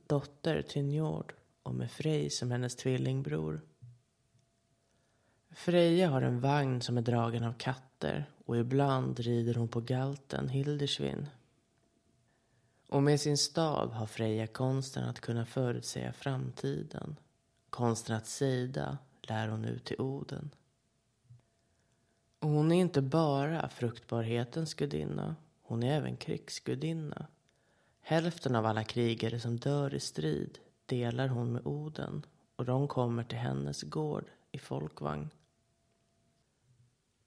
dotter 0.07 0.63
till 0.63 0.85
Njord 0.85 1.38
och 1.69 1.75
med 1.75 1.91
Frej 1.91 2.31
som 2.31 2.51
hennes 2.51 2.77
tvillingbror. 2.77 3.61
Freja 5.51 6.09
har 6.09 6.23
en 6.23 6.41
vagn 6.41 6.83
som 6.83 6.99
är 6.99 7.03
dragen 7.03 7.45
av 7.45 7.53
katter 7.53 8.31
och 8.45 8.57
ibland 8.57 9.21
rider 9.21 9.55
hon 9.55 9.69
på 9.69 9.81
galten 9.81 10.49
Hildersvin. 10.49 11.27
Och 12.89 13.03
med 13.03 13.21
sin 13.21 13.39
stav 13.39 13.93
har 13.93 14.07
Freja 14.07 14.47
konsten 14.47 15.05
att 15.05 15.21
kunna 15.21 15.47
förutsäga 15.47 16.13
framtiden. 16.13 17.17
Konsten 17.71 18.17
att 18.17 18.27
sida 18.27 18.99
lär 19.23 19.49
hon 19.49 19.65
ut 19.65 19.85
till 19.85 20.01
Oden. 20.01 20.51
Och 22.39 22.49
hon 22.49 22.73
är 22.73 22.81
inte 22.81 23.03
bara 23.03 23.69
fruktbarhetens 23.69 24.75
gudinna 24.75 25.37
hon 25.69 25.83
är 25.83 25.97
även 25.97 26.17
krigsgudinna. 26.17 27.27
Hälften 28.01 28.57
av 28.57 28.67
alla 28.67 28.85
krigare 28.85 29.41
som 29.41 29.59
dör 29.59 29.95
i 29.95 30.01
strid 30.01 30.59
delar 30.89 31.29
hon 31.29 31.53
med 31.53 31.67
Oden 31.67 32.27
och 32.57 32.65
de 32.65 32.89
kommer 32.89 33.25
till 33.25 33.39
hennes 33.39 33.83
gård 33.83 34.25
i 34.53 34.59
folkvagn. 34.59 35.31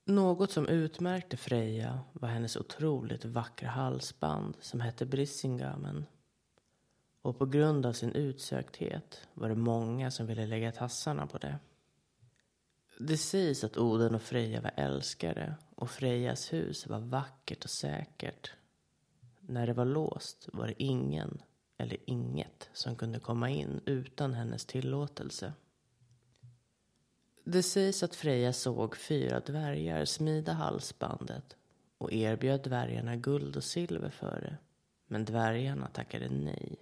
Något 0.06 0.52
som 0.52 0.68
utmärkte 0.68 1.38
Freja 1.38 2.00
var 2.14 2.30
hennes 2.30 2.58
otroligt 2.58 3.26
vackra 3.26 3.70
halsband 3.70 4.58
som 4.62 4.82
hette 4.82 5.06
Brissingamen. 5.06 6.06
Och 7.22 7.38
på 7.38 7.46
grund 7.46 7.86
av 7.86 7.94
sin 7.94 8.12
utsökthet 8.12 9.28
var 9.34 9.50
det 9.50 9.56
många 9.56 10.12
som 10.12 10.28
ville 10.28 10.46
lägga 10.46 10.72
tassarna 10.72 11.28
på 11.28 11.38
det. 11.38 11.60
Det 13.00 13.18
sägs 13.18 13.64
att 13.64 13.78
Oden 13.78 14.16
och 14.16 14.22
Freja 14.22 14.62
var 14.62 14.72
älskare 14.76 15.56
och 15.76 15.90
Frejas 15.90 16.54
hus 16.54 16.88
var 16.88 17.00
vackert 17.00 17.64
och 17.64 17.70
säkert. 17.70 18.52
När 19.40 19.68
det 19.68 19.74
var 19.74 19.86
låst 19.86 20.50
var 20.54 20.68
det 20.68 20.84
ingen 20.84 21.42
eller 21.82 21.98
inget 22.06 22.70
som 22.74 22.96
kunde 22.96 23.20
komma 23.20 23.50
in 23.50 23.82
utan 23.86 24.34
hennes 24.34 24.66
tillåtelse. 24.66 25.54
Det 27.44 27.64
sägs 27.64 28.04
att 28.04 28.16
Freja 28.16 28.54
såg 28.54 28.98
fyra 28.98 29.40
dvärgar 29.40 30.06
smida 30.06 30.54
halsbandet 30.54 31.56
och 31.98 32.14
erbjöd 32.14 32.64
dvärgarna 32.64 33.16
guld 33.16 33.58
och 33.58 33.64
silver 33.64 34.10
för 34.10 34.42
det. 34.42 34.58
Men 35.08 35.26
dvärgarna 35.26 35.88
tackade 35.88 36.30
nej. 36.30 36.76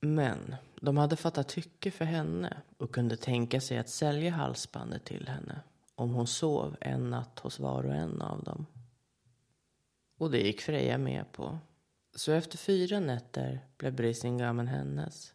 Men 0.00 0.54
de 0.80 0.96
hade 0.96 1.16
fattat 1.16 1.48
tycke 1.48 1.90
för 1.90 2.04
henne 2.04 2.62
och 2.76 2.94
kunde 2.94 3.16
tänka 3.16 3.60
sig 3.60 3.78
att 3.78 3.88
sälja 3.88 4.30
halsbandet 4.30 5.04
till 5.04 5.28
henne 5.28 5.60
om 5.94 6.14
hon 6.14 6.26
sov 6.26 6.76
en 6.80 7.10
natt 7.10 7.38
hos 7.38 7.58
var 7.58 7.84
och 7.84 7.94
en 7.94 8.22
av 8.22 8.42
dem. 8.44 8.66
Och 10.18 10.30
det 10.30 10.38
gick 10.38 10.60
Freja 10.60 10.98
med 10.98 11.32
på. 11.32 11.58
Så 12.16 12.32
efter 12.32 12.58
fyra 12.58 13.00
nätter 13.00 13.60
blev 13.76 13.92
Brisingamen 13.92 14.68
hennes. 14.68 15.34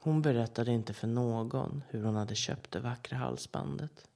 Hon 0.00 0.22
berättade 0.22 0.72
inte 0.72 0.92
för 0.92 1.06
någon 1.06 1.82
hur 1.88 2.04
hon 2.04 2.14
hade 2.14 2.34
köpt 2.34 2.70
det 2.70 2.80
vackra 2.80 3.18
halsbandet. 3.18 4.08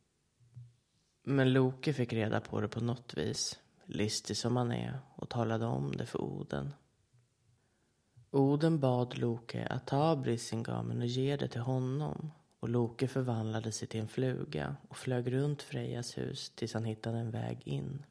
Men 1.22 1.52
Loke 1.52 1.92
fick 1.92 2.12
reda 2.12 2.40
på 2.40 2.60
det 2.60 2.68
på 2.68 2.80
något 2.80 3.14
vis, 3.14 3.58
listig 3.84 4.36
som 4.36 4.56
han 4.56 4.72
är, 4.72 4.98
och 5.16 5.28
talade 5.28 5.66
om 5.66 5.96
det 5.96 6.06
för 6.06 6.20
Oden. 6.20 6.74
Oden 8.30 8.80
bad 8.80 9.18
Loke 9.18 9.66
att 9.66 9.86
ta 9.86 10.16
Brisingamen 10.16 11.00
och 11.00 11.06
ge 11.06 11.36
det 11.36 11.48
till 11.48 11.60
honom 11.60 12.30
och 12.60 12.68
Loke 12.68 13.08
förvandlade 13.08 13.72
sig 13.72 13.88
till 13.88 14.00
en 14.00 14.08
fluga 14.08 14.76
och 14.88 14.96
flög 14.96 15.32
runt 15.32 15.62
Frejas 15.62 16.18
hus 16.18 16.50
tills 16.50 16.74
han 16.74 16.84
hittade 16.84 17.18
en 17.18 17.30
väg 17.30 17.62
in. 17.64 18.04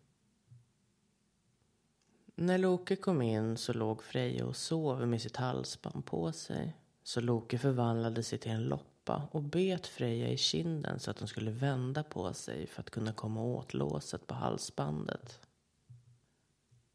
När 2.40 2.58
Loke 2.58 2.96
kom 2.96 3.22
in 3.22 3.58
så 3.58 3.74
låg 3.74 4.04
Freja 4.04 4.46
och 4.46 4.56
sov 4.56 5.08
med 5.08 5.22
sitt 5.22 5.38
halsband 5.38 6.06
på 6.06 6.32
sig. 6.32 6.76
Så 7.04 7.22
Loke 7.22 7.58
förvandlade 7.58 8.24
sig 8.24 8.40
till 8.40 8.52
en 8.52 8.64
loppa 8.64 9.28
och 9.32 9.44
bet 9.44 9.88
Freja 9.88 10.28
i 10.28 10.38
kinden 10.38 11.00
så 11.00 11.12
att 11.12 11.20
hon 11.20 11.28
skulle 11.28 11.52
vända 11.52 12.04
på 12.04 12.34
sig 12.34 12.68
för 12.68 12.82
att 12.82 12.90
kunna 12.90 13.14
komma 13.14 13.44
åt 13.44 13.74
låset 13.74 14.28
på 14.28 14.34
halsbandet. 14.34 15.40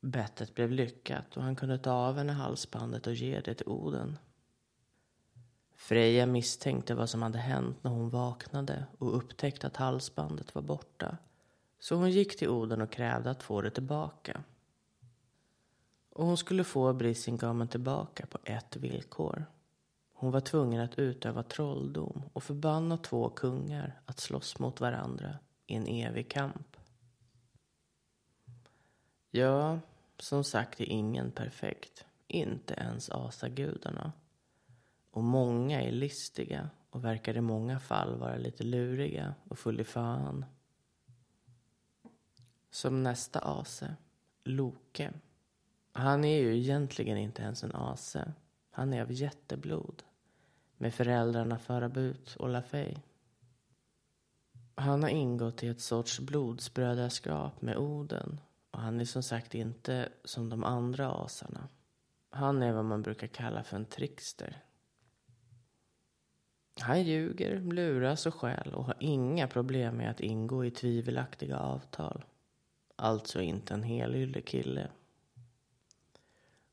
Bettet 0.01 0.55
blev 0.55 0.71
lyckat 0.71 1.37
och 1.37 1.43
han 1.43 1.57
kunde 1.57 1.79
ta 1.79 1.93
av 1.93 2.17
henne 2.17 2.33
halsbandet 2.33 3.07
och 3.07 3.15
ge 3.15 3.41
det 3.41 3.55
till 3.55 3.69
Oden. 3.69 4.19
Freja 5.77 6.27
misstänkte 6.27 6.95
vad 6.95 7.11
som 7.11 7.23
hade 7.23 7.39
hänt 7.39 7.85
när 7.85 7.91
hon 7.91 8.11
vaknade 8.11 8.87
och 8.99 9.17
upptäckte 9.17 9.67
att 9.67 9.77
halsbandet 9.77 10.55
var 10.55 10.63
borta. 10.63 11.17
Så 11.79 11.95
hon 11.95 12.11
gick 12.11 12.39
till 12.39 12.49
Oden 12.49 12.81
och 12.81 12.93
krävde 12.93 13.31
att 13.31 13.43
få 13.43 13.61
det 13.61 13.71
tillbaka. 13.71 14.43
Och 16.13 16.27
hon 16.27 16.37
skulle 16.37 16.65
få 16.65 16.93
Brisingamen 16.93 17.69
tillbaka 17.69 18.27
på 18.27 18.39
ett 18.45 18.77
villkor. 18.77 19.45
Hon 20.13 20.31
var 20.31 20.41
tvungen 20.41 20.81
att 20.81 20.99
utöva 20.99 21.43
trolldom 21.43 22.23
och 22.33 22.43
förbanna 22.43 22.97
två 22.97 23.29
kungar 23.29 24.01
att 24.07 24.21
slåss 24.21 24.59
mot 24.59 24.81
varandra 24.81 25.39
i 25.67 25.75
en 25.75 25.87
evig 25.87 26.29
kamp. 26.31 26.77
Ja, 29.31 29.81
som 30.19 30.45
sagt 30.45 30.81
är 30.81 30.85
ingen 30.85 31.31
perfekt. 31.31 32.05
Inte 32.27 32.75
ens 32.75 33.11
asagudarna. 33.11 34.13
Och 35.11 35.25
många 35.25 35.83
är 35.83 35.93
listiga 35.93 36.71
och 36.91 37.05
verkar 37.05 37.37
i 37.37 37.41
många 37.41 37.81
fall 37.81 38.19
vara 38.19 38.37
lite 38.37 38.65
luriga 38.65 39.35
och 39.49 39.59
full 39.59 39.81
i 39.81 39.85
fan. 39.85 40.45
Som 42.71 43.03
nästa 43.03 43.41
ase, 43.41 43.97
Loke. 44.45 45.13
Han 45.93 46.25
är 46.25 46.39
ju 46.39 46.57
egentligen 46.57 47.19
inte 47.19 47.43
ens 47.43 47.65
en 47.65 47.75
ase. 47.75 48.33
Han 48.71 48.93
är 48.93 49.03
av 49.03 49.13
jätteblod. 49.13 50.03
Med 50.77 50.95
föräldrarna 50.95 51.59
Farabut 51.59 52.37
och 52.37 52.49
Lafay. 52.49 52.95
Han 54.75 55.03
har 55.03 55.11
ingått 55.11 55.63
i 55.63 55.69
ett 55.69 55.81
sorts 55.81 56.21
blodsbrödraskap 56.21 57.63
med 57.63 57.77
Oden. 57.77 58.41
Och 58.71 58.81
han 58.81 59.01
är 59.01 59.05
som 59.05 59.23
sagt 59.23 59.55
inte 59.55 60.09
som 60.25 60.49
de 60.49 60.65
andra 60.65 61.13
asarna. 61.13 61.69
Han 62.31 62.63
är 62.63 62.73
vad 62.73 62.85
man 62.85 63.03
brukar 63.03 63.27
kalla 63.27 63.65
för 63.65 63.77
en 63.77 63.85
trickster. 63.85 64.63
Han 66.81 67.03
ljuger, 67.03 67.61
luras 67.61 68.27
och 68.27 68.35
stjäl 68.35 68.75
och 68.75 68.85
har 68.85 68.97
inga 69.01 69.49
problem 69.49 69.97
med 69.97 70.11
att 70.11 70.21
ingå 70.21 70.65
i 70.65 70.71
tvivelaktiga 70.71 71.59
avtal. 71.59 72.25
Alltså 72.97 73.41
inte 73.41 73.75
en 73.75 73.83
helylle 73.83 74.41
kille. 74.41 74.89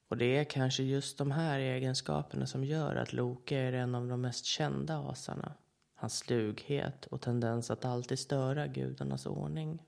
Och 0.09 0.17
det 0.17 0.37
är 0.37 0.43
kanske 0.43 0.83
just 0.83 1.17
de 1.17 1.31
här 1.31 1.59
egenskaperna 1.59 2.45
som 2.45 2.63
gör 2.63 2.95
att 2.95 3.13
Loke 3.13 3.57
är 3.57 3.73
en 3.73 3.95
av 3.95 4.07
de 4.07 4.21
mest 4.21 4.45
kända 4.45 4.97
asarna. 4.97 5.53
Hans 5.95 6.17
slughet 6.17 7.05
och 7.05 7.21
tendens 7.21 7.71
att 7.71 7.85
alltid 7.85 8.19
störa 8.19 8.67
gudarnas 8.67 9.25
ordning. 9.25 9.83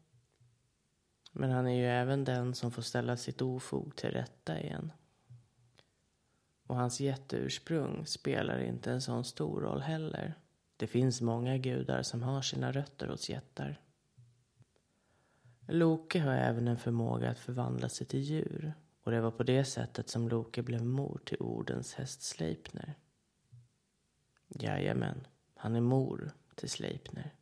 Men 1.32 1.52
han 1.52 1.68
är 1.68 1.76
ju 1.76 1.86
även 1.86 2.24
den 2.24 2.56
som 2.56 2.72
får 2.72 2.82
ställa 2.82 3.18
sitt 3.18 3.42
ofog 3.42 3.96
till 3.96 4.10
rätta 4.10 4.60
igen. 4.60 4.92
Och 6.68 6.76
hans 6.76 7.00
jätteursprung 7.00 8.06
spelar 8.06 8.60
inte 8.60 8.92
en 8.92 9.02
sån 9.02 9.26
stor 9.26 9.62
roll 9.62 9.82
heller. 9.82 10.34
Det 10.78 10.88
finns 10.88 11.22
många 11.22 11.58
gudar 11.58 12.02
som 12.02 12.24
har 12.24 12.42
sina 12.42 12.72
rötter 12.72 13.08
hos 13.08 13.30
jättar. 13.30 13.82
Loke 15.68 16.20
har 16.20 16.34
även 16.34 16.68
en 16.68 16.78
förmåga 16.78 17.30
att 17.30 17.40
förvandla 17.40 17.90
sig 17.90 18.08
till 18.08 18.22
djur. 18.22 18.74
Och 19.04 19.12
det 19.12 19.22
var 19.22 19.32
på 19.32 19.44
det 19.44 19.66
sättet 19.66 20.10
som 20.10 20.30
Loke 20.30 20.62
blev 20.62 20.86
mor 20.86 21.22
till 21.26 21.38
Ordens 21.40 21.94
häst 21.94 22.22
Sleipner. 22.22 22.96
Jajamän, 24.48 25.28
han 25.56 25.76
är 25.76 25.82
mor 25.82 26.32
till 26.56 26.70
Sleipner. 26.70 27.36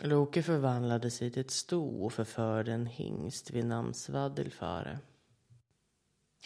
Loke 0.00 0.42
förvandlade 0.42 1.10
sig 1.10 1.30
till 1.30 1.40
ett 1.40 1.50
sto 1.50 2.04
och 2.04 2.12
förförde 2.12 2.72
en 2.72 2.86
hingst 2.86 3.50
vid 3.50 3.64
namn 3.64 3.94
Svadilfare. 3.94 4.98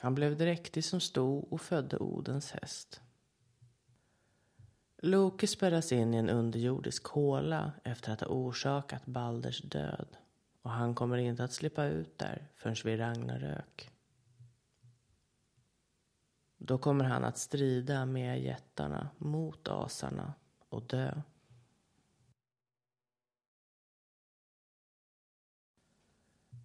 Han 0.00 0.14
blev 0.14 0.36
dräktig 0.36 0.84
som 0.84 1.00
sto 1.00 1.38
och 1.38 1.60
födde 1.60 1.98
Odens 1.98 2.50
häst. 2.50 3.00
Loke 4.96 5.46
spärras 5.46 5.92
in 5.92 6.14
i 6.14 6.16
en 6.16 6.30
underjordisk 6.30 7.06
håla 7.06 7.72
efter 7.84 8.12
att 8.12 8.20
ha 8.20 8.28
orsakat 8.28 9.06
Balders 9.06 9.62
död. 9.62 10.16
Och 10.64 10.70
han 10.70 10.94
kommer 10.94 11.18
inte 11.18 11.44
att 11.44 11.52
slippa 11.52 11.84
ut 11.84 12.18
där 12.18 12.48
förrän 12.54 12.76
vid 12.84 12.98
Ragnarök. 12.98 13.90
Då 16.56 16.78
kommer 16.78 17.04
han 17.04 17.24
att 17.24 17.38
strida 17.38 18.06
med 18.06 18.42
jättarna 18.42 19.08
mot 19.18 19.68
asarna 19.68 20.34
och 20.68 20.82
dö. 20.82 21.22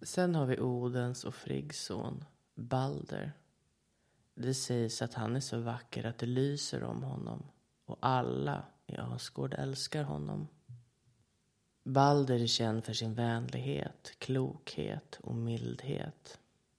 Sen 0.02 0.34
har 0.34 0.46
vi 0.46 0.60
Odens 0.60 1.24
och 1.24 1.34
Friggs 1.34 1.84
son, 1.84 2.24
Balder. 2.54 3.32
Det 4.34 4.54
sägs 4.54 5.02
att 5.02 5.14
han 5.14 5.36
är 5.36 5.40
så 5.40 5.60
vacker 5.60 6.04
att 6.04 6.18
det 6.18 6.26
lyser 6.26 6.82
om 6.82 7.02
honom 7.02 7.42
och 7.84 7.98
alla 8.00 8.64
i 8.86 8.96
Asgård 8.96 9.54
älskar 9.54 10.04
honom. 10.04 10.48
Balder 11.82 12.42
är 12.42 12.46
känd 12.46 12.84
för 12.84 12.92
sin 12.92 13.14
vänlighet, 13.14 14.12
klokhet 14.18 15.18
och 15.22 15.34
mildhet. 15.34 16.38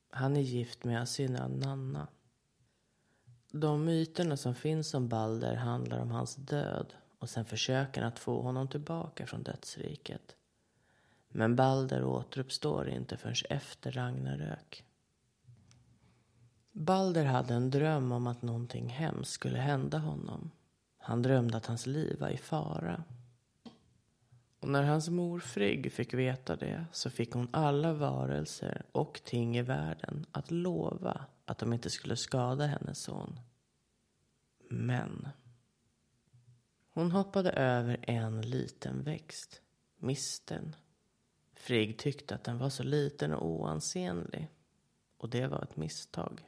Han 0.10 0.38
är 0.38 0.42
gift 0.42 0.84
med 0.84 1.02
Asyna 1.02 1.48
Nanna. 1.48 2.08
De 3.52 3.86
myterna 3.86 4.38
som 4.38 4.56
finns 4.56 4.94
om 4.94 5.08
Balder 5.08 5.56
handlar 5.56 6.00
om 6.00 6.12
hans 6.12 6.36
död 6.36 6.94
och 7.20 7.30
sen 7.30 7.46
försöken 7.46 8.04
att 8.04 8.20
få 8.20 8.42
honom 8.42 8.68
tillbaka 8.68 9.26
från 9.26 9.44
dödsriket. 9.44 10.36
Men 11.30 11.56
Balder 11.56 12.04
återuppstår 12.04 12.90
inte 12.90 13.18
förrän 13.18 13.36
efter 13.50 13.92
Ragnarök. 13.92 14.84
Balder 16.72 17.26
hade 17.26 17.54
en 17.54 17.70
dröm 17.70 18.12
om 18.12 18.28
att 18.28 18.42
någonting 18.42 18.90
hemskt 18.90 19.32
skulle 19.32 19.60
hända 19.60 19.98
honom. 19.98 20.52
Han 20.98 21.22
drömde 21.22 21.58
att 21.58 21.66
hans 21.66 21.86
liv 21.86 22.20
var 22.20 22.30
i 22.30 22.38
fara. 22.38 23.04
Och 24.62 24.67
när 24.67 24.84
hans 24.84 25.10
mor 25.10 25.39
Frigg 25.39 25.93
fick 25.93 26.13
veta 26.13 26.56
det 26.56 26.86
så 26.91 27.10
fick 27.10 27.34
hon 27.34 27.47
alla 27.52 27.93
varelser 27.93 28.86
och 28.91 29.21
ting 29.24 29.58
i 29.58 29.62
världen 29.62 30.26
att 30.32 30.52
lova 30.52 31.26
att 31.45 31.58
de 31.58 31.74
inte 31.74 31.89
skulle 31.89 32.15
skada 32.15 32.65
hennes 32.65 33.04
son. 33.04 33.39
Men 34.69 35.28
hon 36.89 37.12
hoppade 37.12 37.52
över 37.52 37.97
en 38.02 38.41
liten 38.41 39.04
växt, 39.04 39.62
misten. 39.97 40.76
Frigg 41.54 41.97
tyckte 41.97 42.36
att 42.36 42.43
den 42.43 42.58
var 42.58 42.69
så 42.69 42.84
liten 42.84 43.34
och 43.34 43.45
oansenlig 43.45 44.47
och 45.17 45.30
det 45.30 45.47
var 45.47 45.63
ett 45.63 45.78
misstag. 45.78 46.45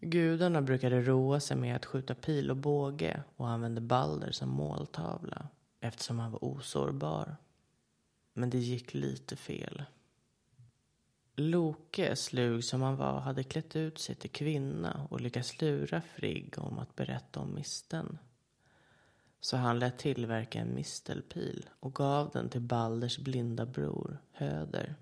Gudarna 0.00 0.62
brukade 0.62 1.02
roa 1.02 1.40
sig 1.40 1.56
med 1.56 1.76
att 1.76 1.86
skjuta 1.86 2.14
pil 2.14 2.50
och 2.50 2.56
båge 2.56 3.22
och 3.36 3.48
använde 3.48 3.80
Balder 3.80 4.30
som 4.30 4.48
måltavla 4.48 5.48
eftersom 5.80 6.18
han 6.18 6.32
var 6.32 6.44
osårbar. 6.44 7.36
Men 8.32 8.50
det 8.50 8.58
gick 8.58 8.94
lite 8.94 9.36
fel. 9.36 9.82
Loke, 11.36 12.16
slug 12.16 12.64
som 12.64 12.82
han 12.82 12.96
var, 12.96 13.20
hade 13.20 13.42
klätt 13.42 13.76
ut 13.76 13.98
sig 13.98 14.14
till 14.14 14.30
kvinna 14.30 15.06
och 15.10 15.20
lyckats 15.20 15.60
lura 15.60 16.00
Frigg 16.00 16.54
om 16.58 16.78
att 16.78 16.96
berätta 16.96 17.40
om 17.40 17.54
misten. 17.54 18.18
Så 19.40 19.56
han 19.56 19.78
lät 19.78 19.98
tillverka 19.98 20.60
en 20.60 20.74
mistelpil 20.74 21.68
och 21.80 21.94
gav 21.94 22.30
den 22.30 22.48
till 22.48 22.60
Balders 22.60 23.18
blinda 23.18 23.66
bror, 23.66 24.18
Höder. 24.32 24.94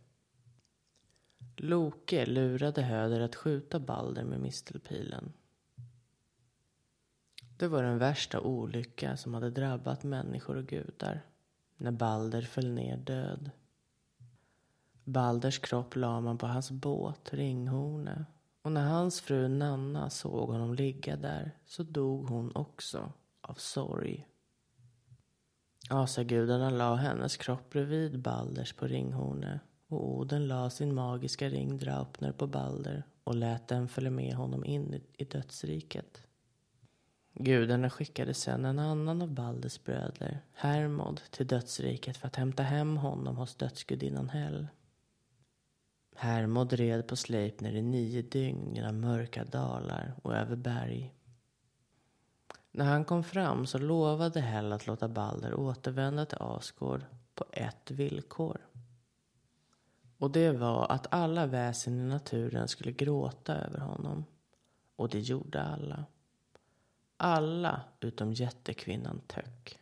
Loke 1.56 2.26
lurade 2.26 2.82
Höder 2.82 3.20
att 3.20 3.36
skjuta 3.36 3.80
Balder 3.80 4.24
med 4.24 4.40
mistelpilen. 4.40 5.32
Det 7.56 7.68
var 7.68 7.82
den 7.82 7.98
värsta 7.98 8.40
olycka 8.40 9.16
som 9.16 9.34
hade 9.34 9.50
drabbat 9.50 10.04
människor 10.04 10.56
och 10.56 10.66
gudar 10.66 11.22
när 11.76 11.90
Balder 11.90 12.42
föll 12.42 12.70
ner 12.70 12.96
död. 12.96 13.50
Balders 15.04 15.58
kropp 15.58 15.96
la 15.96 16.20
man 16.20 16.38
på 16.38 16.46
hans 16.46 16.70
båt 16.70 17.34
Ringhorne 17.34 18.24
och 18.62 18.72
när 18.72 18.88
hans 18.88 19.20
fru 19.20 19.48
Nanna 19.48 20.10
såg 20.10 20.48
honom 20.48 20.74
ligga 20.74 21.16
där 21.16 21.58
så 21.66 21.82
dog 21.82 22.28
hon 22.28 22.56
också 22.56 23.12
av 23.40 23.54
sorg. 23.54 24.26
Asagudarna 25.90 26.70
la 26.70 26.94
hennes 26.94 27.36
kropp 27.36 27.70
bredvid 27.70 28.20
Balders 28.20 28.72
på 28.72 28.86
Ringhorne 28.86 29.60
och 29.88 30.10
Oden 30.10 30.48
la 30.48 30.70
sin 30.70 30.94
magiska 30.94 31.48
ring 31.48 31.78
Draupner 31.78 32.32
på 32.32 32.46
Balder 32.46 33.02
och 33.24 33.34
lät 33.34 33.68
den 33.68 33.88
följa 33.88 34.10
med 34.10 34.34
honom 34.34 34.64
in 34.64 35.00
i 35.18 35.24
dödsriket. 35.24 36.22
Gudarna 37.38 37.90
skickade 37.90 38.34
sedan 38.34 38.64
en 38.64 38.78
annan 38.78 39.22
av 39.22 39.28
Balders 39.28 39.84
bröder, 39.84 40.40
Hermod, 40.54 41.20
till 41.30 41.46
dödsriket 41.46 42.16
för 42.16 42.26
att 42.26 42.36
hämta 42.36 42.62
hem 42.62 42.96
honom 42.96 43.36
hos 43.36 43.54
dödsgudinnan 43.54 44.28
Hel. 44.28 44.66
Hermod 46.16 46.72
red 46.72 47.06
på 47.06 47.16
Sleipner 47.16 47.72
i 47.72 47.82
nio 47.82 48.22
dygn 48.22 48.74
genom 48.74 49.00
mörka 49.00 49.44
dalar 49.44 50.14
och 50.22 50.34
över 50.34 50.56
berg. 50.56 51.14
När 52.72 52.84
han 52.84 53.04
kom 53.04 53.24
fram 53.24 53.66
så 53.66 53.78
lovade 53.78 54.40
Hel 54.40 54.72
att 54.72 54.86
låta 54.86 55.08
Balder 55.08 55.54
återvända 55.54 56.26
till 56.26 56.38
Asgård 56.40 57.04
på 57.34 57.44
ett 57.52 57.90
villkor. 57.90 58.60
Och 60.18 60.30
det 60.30 60.52
var 60.52 60.92
att 60.92 61.06
alla 61.10 61.46
väsen 61.46 61.98
i 61.98 62.02
naturen 62.02 62.68
skulle 62.68 62.92
gråta 62.92 63.54
över 63.54 63.78
honom. 63.78 64.24
Och 64.96 65.08
det 65.08 65.20
gjorde 65.20 65.62
alla. 65.62 66.04
Alla 67.16 67.80
utom 68.00 68.32
jättekvinnan 68.32 69.20
Tök. 69.26 69.78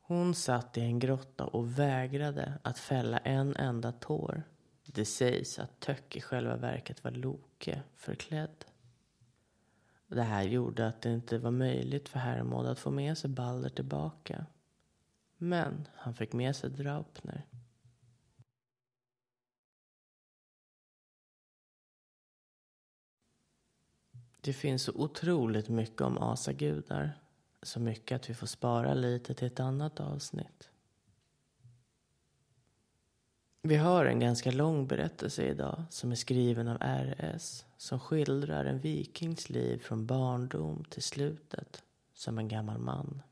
Hon 0.00 0.34
satt 0.34 0.78
i 0.78 0.80
en 0.80 0.98
grotta 0.98 1.44
och 1.44 1.78
vägrade 1.78 2.58
att 2.62 2.78
fälla 2.78 3.18
en 3.18 3.56
enda 3.56 3.92
tår. 3.92 4.42
Det 4.86 5.04
sägs 5.04 5.58
att 5.58 5.80
Tök 5.80 6.16
i 6.16 6.20
själva 6.20 6.56
verket 6.56 7.04
var 7.04 7.10
Loke 7.10 7.82
förklädd. 7.96 8.64
Det 10.06 10.22
här 10.22 10.42
gjorde 10.42 10.88
att 10.88 11.02
det 11.02 11.12
inte 11.12 11.38
var 11.38 11.50
möjligt 11.50 12.08
för 12.08 12.18
Hermod 12.18 12.66
att 12.66 12.78
få 12.78 12.90
med 12.90 13.18
sig 13.18 13.30
Balder 13.30 13.70
tillbaka. 13.70 14.46
Men 15.36 15.88
han 15.94 16.14
fick 16.14 16.32
med 16.32 16.56
sig 16.56 16.70
Draupner. 16.70 17.46
Det 24.40 24.52
finns 24.52 24.82
så 24.82 24.92
otroligt 24.92 25.68
mycket 25.68 26.00
om 26.00 26.18
asagudar. 26.18 27.20
Så 27.62 27.80
mycket 27.80 28.16
att 28.16 28.30
vi 28.30 28.34
får 28.34 28.46
spara 28.46 28.94
lite 28.94 29.34
till 29.34 29.46
ett 29.46 29.60
annat 29.60 30.00
avsnitt. 30.00 30.70
Vi 33.62 33.76
har 33.76 34.04
en 34.04 34.20
ganska 34.20 34.50
lång 34.50 34.86
berättelse 34.86 35.42
idag 35.42 35.82
som 35.90 36.12
är 36.12 36.16
skriven 36.16 36.68
av 36.68 36.76
RS 36.80 37.64
som 37.76 38.00
skildrar 38.00 38.64
en 38.64 38.80
vikings 38.80 39.50
liv 39.50 39.78
från 39.78 40.06
barndom 40.06 40.84
till 40.84 41.02
slutet 41.02 41.82
som 42.14 42.38
en 42.38 42.48
gammal 42.48 42.78
man. 42.78 43.22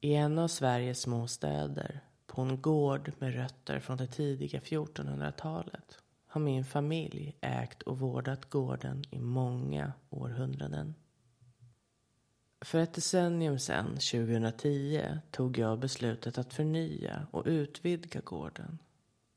I 0.00 0.14
en 0.14 0.38
av 0.38 0.48
Sveriges 0.48 1.00
små 1.00 1.26
städer, 1.26 2.00
på 2.26 2.42
en 2.42 2.62
gård 2.62 3.12
med 3.18 3.34
rötter 3.34 3.80
från 3.80 3.96
det 3.96 4.06
tidiga 4.06 4.60
1400-talet 4.60 6.03
har 6.34 6.40
min 6.40 6.64
familj 6.64 7.36
ägt 7.40 7.82
och 7.82 7.98
vårdat 7.98 8.50
gården 8.50 9.04
i 9.10 9.18
många 9.18 9.92
århundraden. 10.10 10.94
För 12.60 12.78
ett 12.78 12.94
decennium 12.94 13.58
sedan, 13.58 13.86
2010, 13.86 15.18
tog 15.30 15.58
jag 15.58 15.78
beslutet 15.78 16.38
att 16.38 16.54
förnya 16.54 17.26
och 17.30 17.42
utvidga 17.46 18.20
gården. 18.20 18.78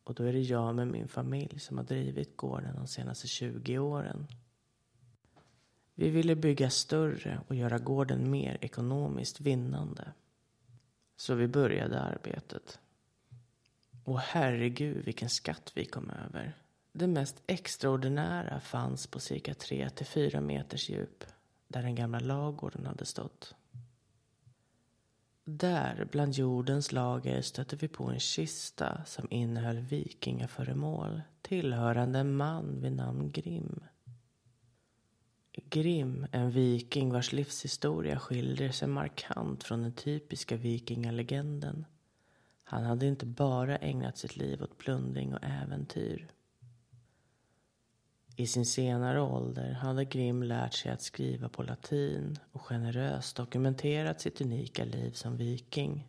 Och 0.03 0.13
då 0.13 0.23
är 0.23 0.33
det 0.33 0.39
jag 0.39 0.75
med 0.75 0.88
min 0.88 1.07
familj 1.07 1.60
som 1.60 1.77
har 1.77 1.86
drivit 1.86 2.38
gården 2.38 2.75
de 2.75 2.88
senaste 2.88 3.27
20 3.27 3.79
åren. 3.79 4.27
Vi 5.95 6.10
ville 6.10 6.36
bygga 6.36 6.69
större 6.69 7.41
och 7.47 7.55
göra 7.55 7.77
gården 7.77 8.31
mer 8.31 8.57
ekonomiskt 8.62 9.41
vinnande. 9.41 10.12
Så 11.15 11.36
vi 11.36 11.47
började 11.47 12.01
arbetet. 12.01 12.79
Och 14.03 14.19
herregud 14.19 15.05
vilken 15.05 15.29
skatt 15.29 15.71
vi 15.75 15.86
kom 15.86 16.10
över. 16.10 16.55
Det 16.99 17.07
mest 17.07 17.41
extraordinära 17.47 18.60
fanns 18.60 19.07
på 19.07 19.19
cirka 19.19 19.53
3 19.53 19.89
till 19.89 20.05
4 20.05 20.41
meters 20.41 20.89
djup 20.89 21.23
där 21.67 21.81
den 21.81 21.95
gamla 21.95 22.19
lagården 22.19 22.86
hade 22.86 23.05
stått. 23.05 23.55
Där, 25.43 26.07
bland 26.12 26.33
jordens 26.33 26.91
lager, 26.91 27.41
stötte 27.41 27.75
vi 27.75 27.88
på 27.88 28.03
en 28.03 28.19
kista 28.19 29.01
som 29.05 29.27
innehöll 29.29 29.79
vikingaföremål 29.79 31.21
tillhörande 31.41 32.19
en 32.19 32.36
man 32.36 32.81
vid 32.81 32.91
namn 32.91 33.31
Grim. 33.31 33.83
Grim, 35.51 36.27
en 36.31 36.51
viking 36.51 37.12
vars 37.12 37.33
livshistoria 37.33 38.19
skiljer 38.19 38.71
sig 38.71 38.88
markant 38.88 39.63
från 39.63 39.81
den 39.81 39.93
typiska 39.93 40.55
vikingalegenden. 40.55 41.86
Han 42.63 42.83
hade 42.83 43.05
inte 43.05 43.25
bara 43.25 43.77
ägnat 43.77 44.17
sitt 44.17 44.38
liv 44.38 44.63
åt 44.63 44.77
plundring 44.77 45.36
och 45.36 45.43
äventyr. 45.43 46.27
I 48.39 48.47
sin 48.47 48.65
senare 48.65 49.21
ålder 49.21 49.71
hade 49.71 50.06
Grimm 50.06 50.43
lärt 50.43 50.73
sig 50.73 50.91
att 50.91 51.02
skriva 51.02 51.50
på 51.50 51.63
latin 51.63 52.39
och 52.52 52.62
generöst 52.62 53.36
dokumenterat 53.36 54.21
sitt 54.21 54.41
unika 54.41 54.86
liv 54.86 55.12
som 55.12 55.38
viking. 55.38 56.08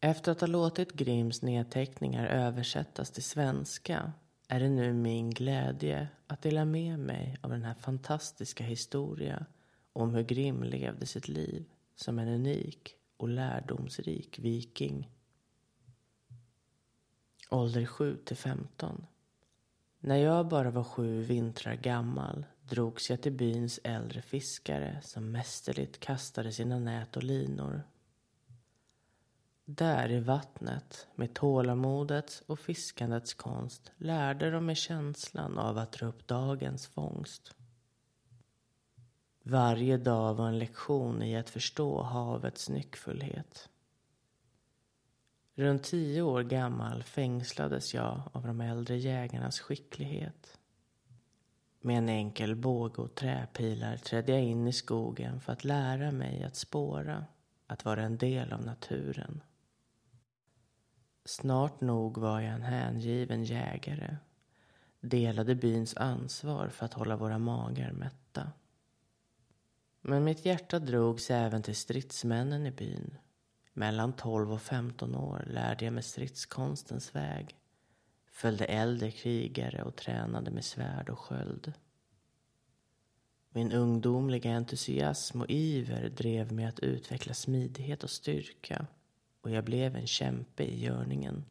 Efter 0.00 0.32
att 0.32 0.40
ha 0.40 0.48
låtit 0.48 0.92
Grimms 0.92 1.42
nedteckningar 1.42 2.26
översättas 2.26 3.10
till 3.10 3.22
svenska 3.22 4.12
är 4.48 4.60
det 4.60 4.68
nu 4.68 4.92
min 4.92 5.30
glädje 5.30 6.08
att 6.26 6.42
dela 6.42 6.64
med 6.64 6.98
mig 6.98 7.36
av 7.40 7.50
den 7.50 7.62
här 7.62 7.74
fantastiska 7.74 8.64
historia 8.64 9.46
om 9.92 10.14
hur 10.14 10.22
Grimm 10.22 10.62
levde 10.62 11.06
sitt 11.06 11.28
liv 11.28 11.64
som 11.96 12.18
en 12.18 12.28
unik 12.28 12.94
och 13.16 13.28
lärdomsrik 13.28 14.38
viking. 14.38 15.10
Ålder 17.50 17.86
7 17.86 18.16
till 18.16 18.36
15. 18.36 19.06
När 20.06 20.16
jag 20.16 20.48
bara 20.48 20.70
var 20.70 20.84
sju 20.84 21.22
vintrar 21.22 21.74
gammal 21.74 22.46
drogs 22.62 23.10
jag 23.10 23.22
till 23.22 23.32
byns 23.32 23.80
äldre 23.84 24.22
fiskare 24.22 25.00
som 25.02 25.32
mästerligt 25.32 26.00
kastade 26.00 26.52
sina 26.52 26.78
nät 26.78 27.16
och 27.16 27.22
linor. 27.22 27.82
Där 29.64 30.10
i 30.10 30.20
vattnet, 30.20 31.06
med 31.14 31.34
tålamodets 31.34 32.42
och 32.46 32.58
fiskandets 32.58 33.34
konst 33.34 33.92
lärde 33.96 34.50
de 34.50 34.66
mig 34.66 34.74
känslan 34.74 35.58
av 35.58 35.78
att 35.78 35.92
dra 35.92 36.06
upp 36.06 36.26
dagens 36.26 36.86
fångst. 36.86 37.54
Varje 39.42 39.96
dag 39.96 40.34
var 40.34 40.48
en 40.48 40.58
lektion 40.58 41.22
i 41.22 41.36
att 41.36 41.50
förstå 41.50 42.02
havets 42.02 42.68
nyckfullhet. 42.68 43.68
Runt 45.58 45.82
tio 45.82 46.22
år 46.22 46.42
gammal 46.42 47.02
fängslades 47.02 47.94
jag 47.94 48.22
av 48.32 48.46
de 48.46 48.60
äldre 48.60 48.96
jägarnas 48.96 49.60
skicklighet. 49.60 50.58
Med 51.80 51.98
en 51.98 52.08
enkel 52.08 52.56
båge 52.56 53.02
och 53.02 53.14
träpilar 53.14 53.96
trädde 53.96 54.32
jag 54.32 54.42
in 54.42 54.66
i 54.66 54.72
skogen 54.72 55.40
för 55.40 55.52
att 55.52 55.64
lära 55.64 56.12
mig 56.12 56.44
att 56.44 56.56
spåra, 56.56 57.24
att 57.66 57.84
vara 57.84 58.02
en 58.02 58.16
del 58.16 58.52
av 58.52 58.64
naturen. 58.64 59.42
Snart 61.24 61.80
nog 61.80 62.18
var 62.18 62.40
jag 62.40 62.52
en 62.52 62.62
hängiven 62.62 63.44
jägare, 63.44 64.16
delade 65.00 65.54
byns 65.54 65.96
ansvar 65.96 66.68
för 66.68 66.84
att 66.84 66.94
hålla 66.94 67.16
våra 67.16 67.38
magar 67.38 67.92
mätta. 67.92 68.52
Men 70.00 70.24
mitt 70.24 70.44
hjärta 70.44 70.78
drogs 70.78 71.30
även 71.30 71.62
till 71.62 71.76
stridsmännen 71.76 72.66
i 72.66 72.70
byn 72.70 73.18
mellan 73.76 74.12
12 74.12 74.52
och 74.52 74.62
15 74.62 75.14
år 75.14 75.44
lärde 75.46 75.84
jag 75.84 75.94
mig 75.94 76.02
stridskonstens 76.02 77.14
väg, 77.14 77.56
följde 78.30 78.64
äldre 78.64 79.10
krigare 79.10 79.82
och 79.82 79.96
tränade 79.96 80.50
med 80.50 80.64
svärd 80.64 81.08
och 81.08 81.18
sköld. 81.18 81.72
Min 83.50 83.72
ungdomliga 83.72 84.56
entusiasm 84.56 85.40
och 85.40 85.50
iver 85.50 86.08
drev 86.08 86.52
mig 86.52 86.64
att 86.64 86.80
utveckla 86.80 87.34
smidighet 87.34 88.04
och 88.04 88.10
styrka 88.10 88.86
och 89.40 89.50
jag 89.50 89.64
blev 89.64 89.96
en 89.96 90.06
kämpe 90.06 90.62
i 90.62 90.84
görningen. 90.84 91.44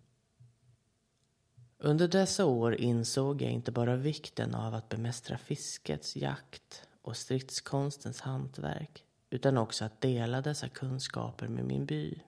Under 1.78 2.08
dessa 2.08 2.46
år 2.46 2.76
insåg 2.76 3.42
jag 3.42 3.52
inte 3.52 3.72
bara 3.72 3.96
vikten 3.96 4.56
av 4.56 4.74
att 4.74 4.90
bemästra 4.90 5.38
fiskets, 5.38 6.16
jakt 6.16 6.88
och 7.02 7.18
stridskonstens 7.18 8.22
hantverk 8.22 9.04
utan 9.36 9.58
också 9.58 9.86
att 9.86 10.02
dela 10.02 10.42
dessa 10.42 10.70
kunskaper 10.70 11.48
med 11.48 11.66
min 11.66 11.86
by. 11.86 12.20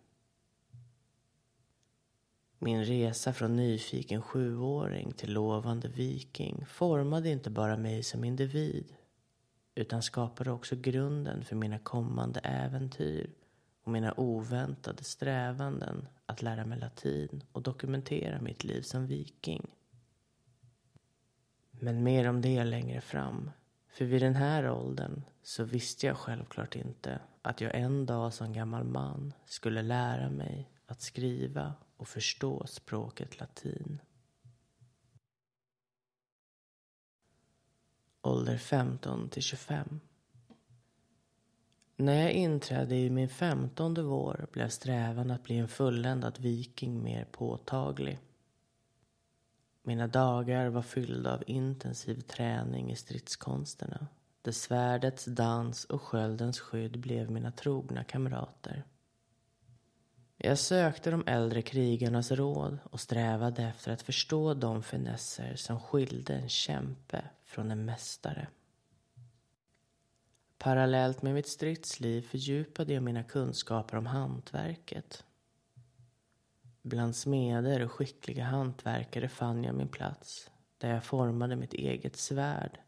Min 2.59 2.85
resa 2.85 3.33
från 3.33 3.55
nyfiken 3.55 4.21
sjuåring 4.21 5.11
till 5.11 5.33
lovande 5.33 5.87
viking 5.87 6.65
formade 6.65 7.29
inte 7.29 7.49
bara 7.49 7.77
mig 7.77 8.03
som 8.03 8.23
individ 8.23 8.95
utan 9.75 10.03
skapade 10.03 10.51
också 10.51 10.75
grunden 10.75 11.43
för 11.43 11.55
mina 11.55 11.79
kommande 11.79 12.39
äventyr 12.39 13.33
och 13.83 13.91
mina 13.91 14.13
oväntade 14.17 15.03
strävanden 15.03 16.07
att 16.25 16.41
lära 16.41 16.65
mig 16.65 16.79
latin 16.79 17.43
och 17.51 17.61
dokumentera 17.61 18.41
mitt 18.41 18.63
liv 18.63 18.81
som 18.81 19.07
viking. 19.07 19.67
Men 21.71 22.03
mer 22.03 22.29
om 22.29 22.41
det 22.41 22.63
längre 22.63 23.01
fram. 23.01 23.51
För 23.97 24.05
vid 24.05 24.21
den 24.21 24.35
här 24.35 24.69
åldern 24.69 25.21
så 25.41 25.63
visste 25.63 26.07
jag 26.07 26.17
självklart 26.17 26.75
inte 26.75 27.19
att 27.41 27.61
jag 27.61 27.75
en 27.75 28.05
dag 28.05 28.33
som 28.33 28.53
gammal 28.53 28.83
man 28.83 29.33
skulle 29.45 29.81
lära 29.81 30.29
mig 30.29 30.69
att 30.85 31.01
skriva 31.01 31.73
och 31.97 32.07
förstå 32.07 32.67
språket 32.67 33.39
latin. 33.39 34.01
Ålder 38.21 38.57
15 38.57 39.29
till 39.29 39.41
25. 39.41 39.99
När 41.95 42.21
jag 42.21 42.31
inträdde 42.31 42.95
i 42.95 43.09
min 43.09 43.29
femtonde 43.29 44.01
vår 44.01 44.47
blev 44.51 44.69
strävan 44.69 45.31
att 45.31 45.43
bli 45.43 45.57
en 45.57 45.67
fulländad 45.67 46.39
viking 46.39 47.03
mer 47.03 47.25
påtaglig. 47.31 48.19
Mina 49.87 50.07
dagar 50.07 50.67
var 50.67 50.81
fyllda 50.81 51.33
av 51.33 51.43
intensiv 51.47 52.21
träning 52.21 52.91
i 52.91 52.95
stridskonsterna 52.95 54.07
där 54.41 54.51
svärdets 54.51 55.25
dans 55.25 55.85
och 55.85 56.01
sköldens 56.01 56.59
skydd 56.59 56.99
blev 56.99 57.31
mina 57.31 57.51
trogna 57.51 58.03
kamrater. 58.03 58.83
Jag 60.37 60.59
sökte 60.59 61.11
de 61.11 61.23
äldre 61.27 61.61
krigarnas 61.61 62.31
råd 62.31 62.77
och 62.83 62.99
strävade 62.99 63.63
efter 63.63 63.91
att 63.91 64.01
förstå 64.01 64.53
de 64.53 64.83
finesser 64.83 65.55
som 65.55 65.79
skilde 65.79 66.33
en 66.33 66.49
kämpe 66.49 67.23
från 67.43 67.71
en 67.71 67.85
mästare. 67.85 68.47
Parallellt 70.57 71.21
med 71.21 71.33
mitt 71.33 71.47
stridsliv 71.47 72.21
fördjupade 72.21 72.93
jag 72.93 73.03
mina 73.03 73.23
kunskaper 73.23 73.97
om 73.97 74.05
hantverket. 74.05 75.23
Bland 76.87 77.15
smeder 77.15 77.85
och 77.85 77.91
skickliga 77.91 78.43
hantverkare 78.43 79.29
fann 79.29 79.63
jag 79.63 79.75
min 79.75 79.87
plats 79.87 80.51
där 80.77 80.89
jag 80.89 81.03
formade 81.03 81.55
mitt 81.55 81.73
eget 81.73 82.15
svärd 82.15 82.79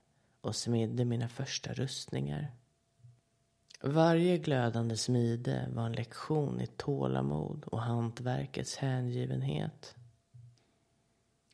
och 0.41 0.55
smidde 0.55 1.05
mina 1.05 1.27
första 1.27 1.73
rustningar. 1.73 2.51
Varje 3.81 4.37
glödande 4.37 4.97
smide 4.97 5.69
var 5.73 5.85
en 5.85 5.91
lektion 5.91 6.61
i 6.61 6.67
tålamod 6.67 7.63
och 7.65 7.81
hantverkets 7.81 8.75
hängivenhet. 8.75 9.95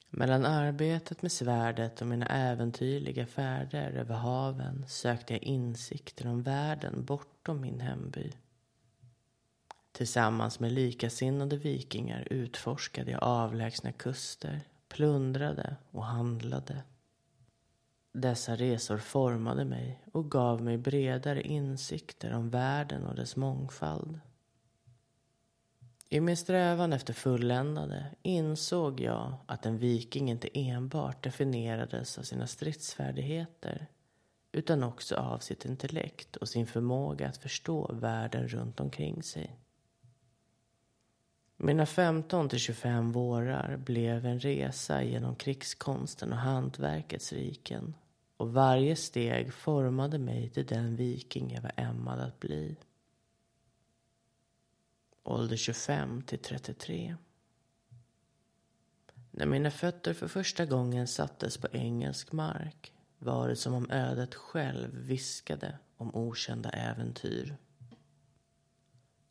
Mellan 0.10 0.46
arbetet 0.46 1.22
med 1.22 1.32
svärdet 1.32 2.02
och 2.02 2.08
mina 2.08 2.26
äventyrliga 2.26 3.26
färder 3.26 3.92
över 3.92 4.16
haven 4.16 4.86
sökte 4.88 5.34
jag 5.34 5.44
insikter 5.44 6.28
om 6.28 6.44
världen 6.44 7.06
bortom 7.06 7.62
min 7.62 7.80
hemby. 7.80 8.32
Tillsammans 9.96 10.60
med 10.60 10.72
likasinnade 10.72 11.58
vikingar 11.58 12.28
utforskade 12.30 13.12
jag 13.12 13.24
avlägsna 13.24 13.92
kuster, 13.92 14.62
plundrade 14.90 15.76
och 15.92 16.06
handlade. 16.06 16.84
Dessa 18.14 18.56
resor 18.56 18.98
formade 18.98 19.66
mig 19.66 20.02
och 20.14 20.32
gav 20.32 20.62
mig 20.62 20.78
bredare 20.78 21.42
insikter 21.42 22.34
om 22.34 22.50
världen 22.50 23.06
och 23.06 23.16
dess 23.16 23.36
mångfald. 23.36 24.20
I 26.10 26.20
min 26.20 26.38
strävan 26.38 26.94
efter 26.94 27.14
fulländade 27.14 28.06
insåg 28.22 29.00
jag 29.00 29.34
att 29.46 29.66
en 29.66 29.78
viking 29.78 30.30
inte 30.30 30.50
enbart 30.54 31.24
definierades 31.24 32.18
av 32.18 32.24
sina 32.24 32.48
stridsfärdigheter 32.48 33.88
utan 34.52 34.84
också 34.84 35.16
av 35.16 35.40
sitt 35.40 35.66
intellekt 35.66 36.36
och 36.36 36.50
sin 36.50 36.68
förmåga 36.68 37.28
att 37.28 37.38
förstå 37.38 37.94
världen 37.94 38.48
runt 38.48 38.80
omkring 38.80 39.24
sig. 39.24 39.60
Mina 41.58 41.86
15 41.86 42.50
till 42.50 42.60
25 42.60 43.12
vårar 43.12 43.78
blev 43.78 44.26
en 44.26 44.40
resa 44.40 45.04
genom 45.04 45.36
krigskonsten 45.36 46.32
och 46.32 46.40
hantverkets 46.40 47.34
riken 47.34 47.94
och 48.38 48.54
varje 48.54 48.96
steg 48.96 49.54
formade 49.54 50.20
mig 50.20 50.50
till 50.50 50.66
den 50.66 50.96
viking 50.96 51.54
jag 51.54 51.62
var 51.62 51.72
ämnad 51.78 52.20
att 52.20 52.40
bli. 52.40 52.76
Ålder 55.24 55.58
25 55.58 56.22
till 56.22 56.40
33. 56.40 57.16
När 59.32 59.46
mina 59.46 59.72
fötter 59.72 60.14
för 60.14 60.28
första 60.28 60.66
gången 60.66 61.08
sattes 61.08 61.58
på 61.58 61.68
engelsk 61.72 62.32
mark 62.32 62.94
var 63.18 63.48
det 63.48 63.56
som 63.56 63.74
om 63.74 63.92
ödet 63.92 64.36
själv 64.36 64.96
viskade 64.96 65.78
om 65.98 66.16
okända 66.16 66.70
äventyr. 66.70 67.58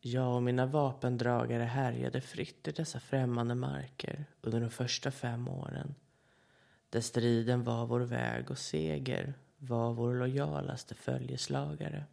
Jag 0.06 0.34
och 0.34 0.42
mina 0.42 0.66
vapendragare 0.66 1.62
härjade 1.62 2.20
fritt 2.20 2.68
i 2.68 2.72
dessa 2.72 3.00
främmande 3.00 3.54
marker 3.54 4.24
under 4.40 4.60
de 4.60 4.70
första 4.70 5.10
fem 5.10 5.48
åren 5.48 5.94
där 6.90 7.00
striden 7.00 7.64
var 7.64 7.86
vår 7.86 8.00
väg 8.00 8.50
och 8.50 8.58
seger 8.58 9.34
var 9.58 9.92
vår 9.92 10.14
lojalaste 10.14 10.94
följeslagare. 10.94 12.04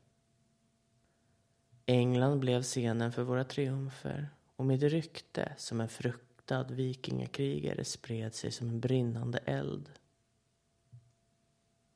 England 1.85 2.39
blev 2.39 2.63
scenen 2.63 3.11
för 3.11 3.23
våra 3.23 3.43
triumfer 3.43 4.29
och 4.55 4.65
mitt 4.65 4.83
rykte 4.83 5.55
som 5.57 5.81
en 5.81 5.89
fruktad 5.89 6.63
vikingakrigare 6.63 7.83
spred 7.83 8.35
sig 8.35 8.51
som 8.51 8.69
en 8.69 8.79
brinnande 8.79 9.37
eld. 9.37 9.89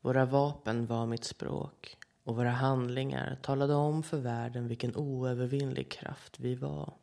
Våra 0.01 0.25
vapen 0.25 0.85
var 0.85 1.05
mitt 1.05 1.23
språk 1.23 1.97
och 2.25 2.35
våra 2.35 2.51
handlingar 2.51 3.39
talade 3.41 3.73
om 3.73 4.03
för 4.03 4.17
världen 4.17 4.67
vilken 4.67 4.95
oövervinnlig 4.95 5.91
kraft 5.91 6.39
vi 6.39 6.55
var. 6.55 6.93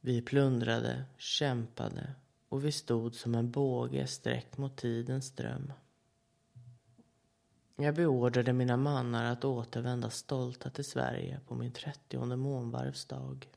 Vi 0.00 0.22
plundrade, 0.22 1.04
kämpade 1.18 2.12
och 2.48 2.64
vi 2.64 2.72
stod 2.72 3.14
som 3.14 3.34
en 3.34 3.50
båge 3.50 4.06
sträckt 4.06 4.58
mot 4.58 4.76
tidens 4.76 5.32
dröm. 5.32 5.72
Jag 7.76 7.94
beordrade 7.94 8.52
mina 8.52 8.76
mannar 8.76 9.32
att 9.32 9.44
återvända 9.44 10.10
stolta 10.10 10.70
till 10.70 10.84
Sverige 10.84 11.40
på 11.48 11.54
min 11.54 11.72
trettionde 11.72 12.36
månvarvsdag. 12.36 13.48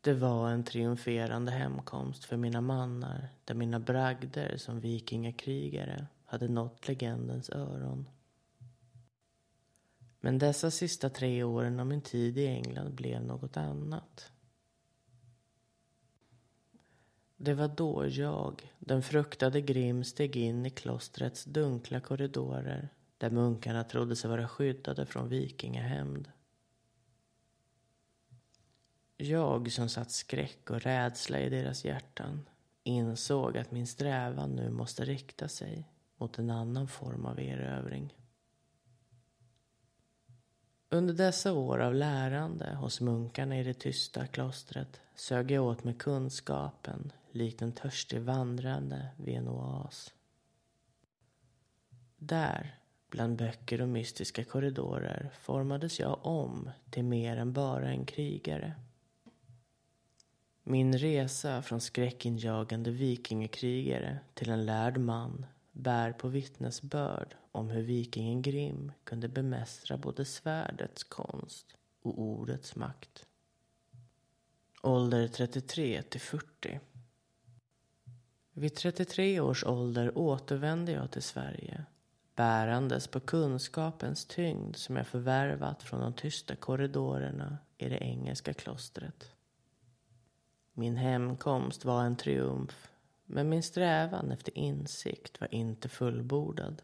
Det 0.00 0.14
var 0.14 0.50
en 0.50 0.64
triumferande 0.64 1.52
hemkomst 1.52 2.24
för 2.24 2.36
mina 2.36 2.60
mannar 2.60 3.28
där 3.44 3.54
mina 3.54 3.80
bragder 3.80 4.56
som 4.56 4.80
vikingakrigare 4.80 6.06
hade 6.30 6.48
nått 6.48 6.88
legendens 6.88 7.50
öron. 7.50 8.08
Men 10.20 10.38
dessa 10.38 10.70
sista 10.70 11.10
tre 11.10 11.42
åren 11.42 11.80
av 11.80 11.86
min 11.86 12.00
tid 12.00 12.38
i 12.38 12.46
England 12.46 12.94
blev 12.94 13.22
något 13.22 13.56
annat. 13.56 14.32
Det 17.36 17.54
var 17.54 17.68
då 17.68 18.06
jag, 18.06 18.72
den 18.78 19.02
fruktade 19.02 19.60
Grim, 19.60 20.04
steg 20.04 20.36
in 20.36 20.66
i 20.66 20.70
klostrets 20.70 21.44
dunkla 21.44 22.00
korridorer 22.00 22.88
där 23.18 23.30
munkarna 23.30 23.84
trodde 23.84 24.16
sig 24.16 24.30
vara 24.30 24.48
skyddade 24.48 25.06
från 25.06 25.28
vikingahämnd. 25.28 26.30
Jag 29.16 29.72
som 29.72 29.88
satt 29.88 30.10
skräck 30.10 30.70
och 30.70 30.80
rädsla 30.80 31.40
i 31.40 31.48
deras 31.48 31.84
hjärtan 31.84 32.48
insåg 32.82 33.58
att 33.58 33.70
min 33.70 33.86
strävan 33.86 34.50
nu 34.50 34.70
måste 34.70 35.04
rikta 35.04 35.48
sig 35.48 35.88
mot 36.20 36.38
en 36.38 36.50
annan 36.50 36.88
form 36.88 37.26
av 37.26 37.40
erövring. 37.40 38.14
Under 40.88 41.14
dessa 41.14 41.52
år 41.52 41.78
av 41.78 41.94
lärande 41.94 42.74
hos 42.74 43.00
munkarna 43.00 43.58
i 43.58 43.62
det 43.62 43.74
tysta 43.74 44.26
klostret 44.26 45.00
sög 45.14 45.50
jag 45.50 45.64
åt 45.64 45.84
mig 45.84 45.94
kunskapen 45.94 47.12
likt 47.30 47.62
en 47.62 47.72
törstig 47.72 48.20
vandrande 48.20 49.08
vid 49.16 49.34
en 49.34 49.48
oas. 49.48 50.14
Där, 52.16 52.78
bland 53.10 53.36
böcker 53.36 53.80
och 53.80 53.88
mystiska 53.88 54.44
korridorer 54.44 55.30
formades 55.40 56.00
jag 56.00 56.26
om 56.26 56.70
till 56.90 57.04
mer 57.04 57.36
än 57.36 57.52
bara 57.52 57.88
en 57.88 58.06
krigare. 58.06 58.74
Min 60.62 60.98
resa 60.98 61.62
från 61.62 61.80
skräckinjagande 61.80 62.90
vikingakrigare 62.90 64.18
till 64.34 64.50
en 64.50 64.66
lärd 64.66 64.98
man 64.98 65.46
bär 65.72 66.12
på 66.12 66.28
vittnesbörd 66.28 67.36
om 67.52 67.70
hur 67.70 67.82
vikingen 67.82 68.42
Grim 68.42 68.92
kunde 69.04 69.28
bemästra 69.28 69.96
både 69.96 70.24
svärdets 70.24 71.04
konst 71.04 71.76
och 72.02 72.18
ordets 72.18 72.76
makt. 72.76 73.26
Ålder 74.82 75.28
33 75.28 76.02
till 76.02 76.20
40. 76.20 76.80
Vid 78.52 78.74
33 78.74 79.40
års 79.40 79.64
ålder 79.64 80.18
återvände 80.18 80.92
jag 80.92 81.10
till 81.10 81.22
Sverige 81.22 81.84
bärandes 82.34 83.06
på 83.06 83.20
kunskapens 83.20 84.26
tyngd 84.26 84.76
som 84.76 84.96
jag 84.96 85.06
förvärvat 85.06 85.82
från 85.82 86.00
de 86.00 86.12
tysta 86.12 86.56
korridorerna 86.56 87.58
i 87.78 87.88
det 87.88 87.98
engelska 87.98 88.54
klostret. 88.54 89.32
Min 90.72 90.96
hemkomst 90.96 91.84
var 91.84 92.04
en 92.04 92.16
triumf 92.16 92.89
men 93.32 93.48
min 93.48 93.62
strävan 93.62 94.30
efter 94.30 94.58
insikt 94.58 95.40
var 95.40 95.54
inte 95.54 95.88
fullbordad. 95.88 96.82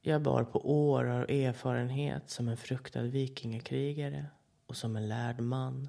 Jag 0.00 0.22
bar 0.22 0.44
på 0.44 0.70
år 0.88 1.04
av 1.04 1.30
erfarenhet 1.30 2.30
som 2.30 2.48
en 2.48 2.56
fruktad 2.56 3.02
vikingakrigare 3.02 4.26
och 4.66 4.76
som 4.76 4.96
en 4.96 5.08
lärd 5.08 5.40
man. 5.40 5.88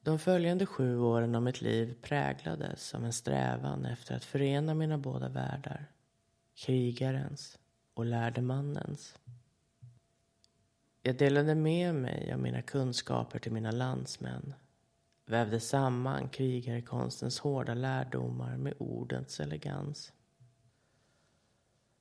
De 0.00 0.18
följande 0.18 0.66
sju 0.66 0.98
åren 0.98 1.34
av 1.34 1.42
mitt 1.42 1.60
liv 1.60 1.96
präglades 2.02 2.94
av 2.94 3.04
en 3.04 3.12
strävan 3.12 3.84
efter 3.84 4.16
att 4.16 4.24
förena 4.24 4.74
mina 4.74 4.98
båda 4.98 5.28
världar. 5.28 5.90
Krigarens 6.54 7.58
och 7.94 8.04
lärdemannens. 8.04 9.18
Jag 11.02 11.18
delade 11.18 11.54
med 11.54 11.94
mig 11.94 12.32
av 12.32 12.38
mina 12.40 12.62
kunskaper 12.62 13.38
till 13.38 13.52
mina 13.52 13.70
landsmän. 13.70 14.54
Vävde 15.28 15.60
samman 15.60 16.28
krigarkonstens 16.28 17.38
hårda 17.38 17.74
lärdomar 17.74 18.56
med 18.56 18.74
ordens 18.78 19.40
elegans. 19.40 20.12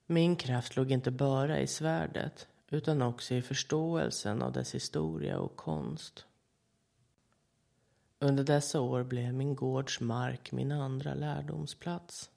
Min 0.05 0.35
kraft 0.35 0.75
låg 0.75 0.91
inte 0.91 1.11
bara 1.11 1.59
i 1.59 1.67
svärdet 1.67 2.47
utan 2.69 3.01
också 3.01 3.33
i 3.33 3.41
förståelsen 3.41 4.41
av 4.41 4.51
dess 4.51 4.75
historia 4.75 5.39
och 5.39 5.55
konst. 5.55 6.25
Under 8.19 8.43
dessa 8.43 8.81
år 8.81 9.03
blev 9.03 9.33
min 9.33 9.55
gårds 9.55 9.99
mark 9.99 10.51
min 10.51 10.71
andra 10.71 11.13
lärdomsplats. 11.13 12.31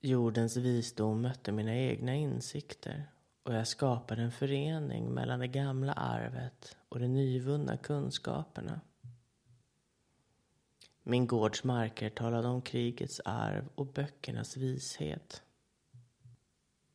Jordens 0.00 0.56
visdom 0.56 1.22
mötte 1.22 1.52
mina 1.52 1.76
egna 1.76 2.14
insikter 2.14 3.10
och 3.42 3.54
jag 3.54 3.68
skapade 3.68 4.22
en 4.22 4.32
förening 4.32 5.10
mellan 5.10 5.40
det 5.40 5.48
gamla 5.48 5.92
arvet 5.92 6.76
och 6.88 7.00
de 7.00 7.08
nyvunna 7.08 7.76
kunskaperna. 7.76 8.80
Min 11.02 11.26
gårds 11.26 11.64
marker 11.64 12.10
talade 12.10 12.48
om 12.48 12.62
krigets 12.62 13.20
arv 13.24 13.68
och 13.74 13.86
böckernas 13.86 14.56
vishet. 14.56 15.42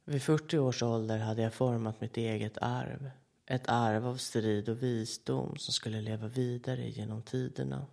Vid 0.06 0.22
40 0.22 0.58
års 0.58 0.84
ålder 0.84 1.18
hade 1.18 1.42
jag 1.42 1.54
format 1.54 2.02
mitt 2.02 2.18
eget 2.18 2.58
arv. 2.62 3.12
Ett 3.46 3.70
arv 3.70 4.08
av 4.08 4.18
strid 4.18 4.70
och 4.70 4.84
visdom 4.84 5.58
som 5.58 5.74
skulle 5.74 6.02
leva 6.02 6.28
vidare 6.28 6.90
genom 6.90 7.22
tiderna. 7.22 7.88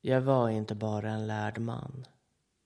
Jag 0.00 0.20
var 0.20 0.50
inte 0.50 0.74
bara 0.74 1.10
en 1.10 1.26
lärd 1.26 1.58
man. 1.58 2.06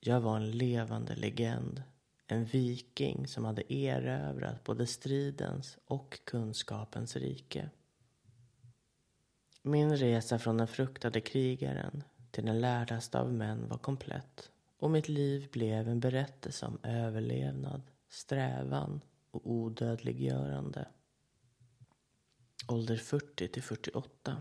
Jag 0.01 0.21
var 0.21 0.37
en 0.37 0.51
levande 0.51 1.17
legend. 1.17 1.83
En 2.27 2.45
viking 2.45 3.27
som 3.27 3.45
hade 3.45 3.73
erövrat 3.75 4.65
både 4.65 4.87
stridens 4.87 5.79
och 5.87 6.21
kunskapens 6.25 7.17
rike. 7.17 7.71
Min 9.67 9.97
resa 9.97 10.39
från 10.39 10.57
den 10.57 10.67
fruktade 10.67 11.21
krigaren 11.21 12.03
till 12.31 12.45
den 12.47 12.61
lärdaste 12.61 13.19
av 13.19 13.33
män 13.33 13.69
var 13.69 13.79
komplett 13.79 14.51
och 14.79 14.91
mitt 14.91 15.09
liv 15.09 15.49
blev 15.53 15.89
en 15.89 16.01
berättelse 16.01 16.67
om 16.67 16.79
överlevnad, 16.83 17.83
strävan 18.09 19.01
och 19.31 19.51
odödliggörande. 19.51 20.89
Ålder 22.69 22.97
40 22.97 23.49
till 23.49 23.63
48. 23.63 24.37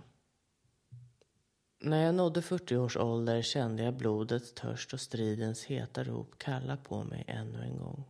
När 1.80 2.04
jag 2.04 2.16
nådde 2.16 2.42
40 2.42 2.78
års 2.78 2.98
ålder 2.98 3.42
kände 3.42 3.84
jag 3.84 3.94
blodets 3.94 4.54
törst 4.54 4.94
och 4.94 5.02
stridens 5.02 5.64
heta 5.64 6.04
rop 6.04 6.38
kalla 6.38 6.78
på 6.78 7.04
mig 7.04 7.24
ännu 7.28 7.62
en 7.62 7.78
gång. 7.78 8.04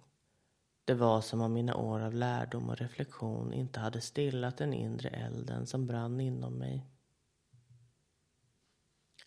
Det 0.86 0.94
var 0.94 1.22
som 1.22 1.42
om 1.42 1.54
mina 1.54 1.76
år 1.76 2.00
av 2.00 2.14
lärdom 2.14 2.70
och 2.70 2.78
reflektion 2.78 3.54
inte 3.54 3.80
hade 3.80 4.02
stillat 4.02 4.58
den 4.58 4.74
inre 4.74 5.10
elden 5.10 5.68
som 5.68 5.88
brann 5.88 6.20
inom 6.20 6.54
mig. 6.54 6.86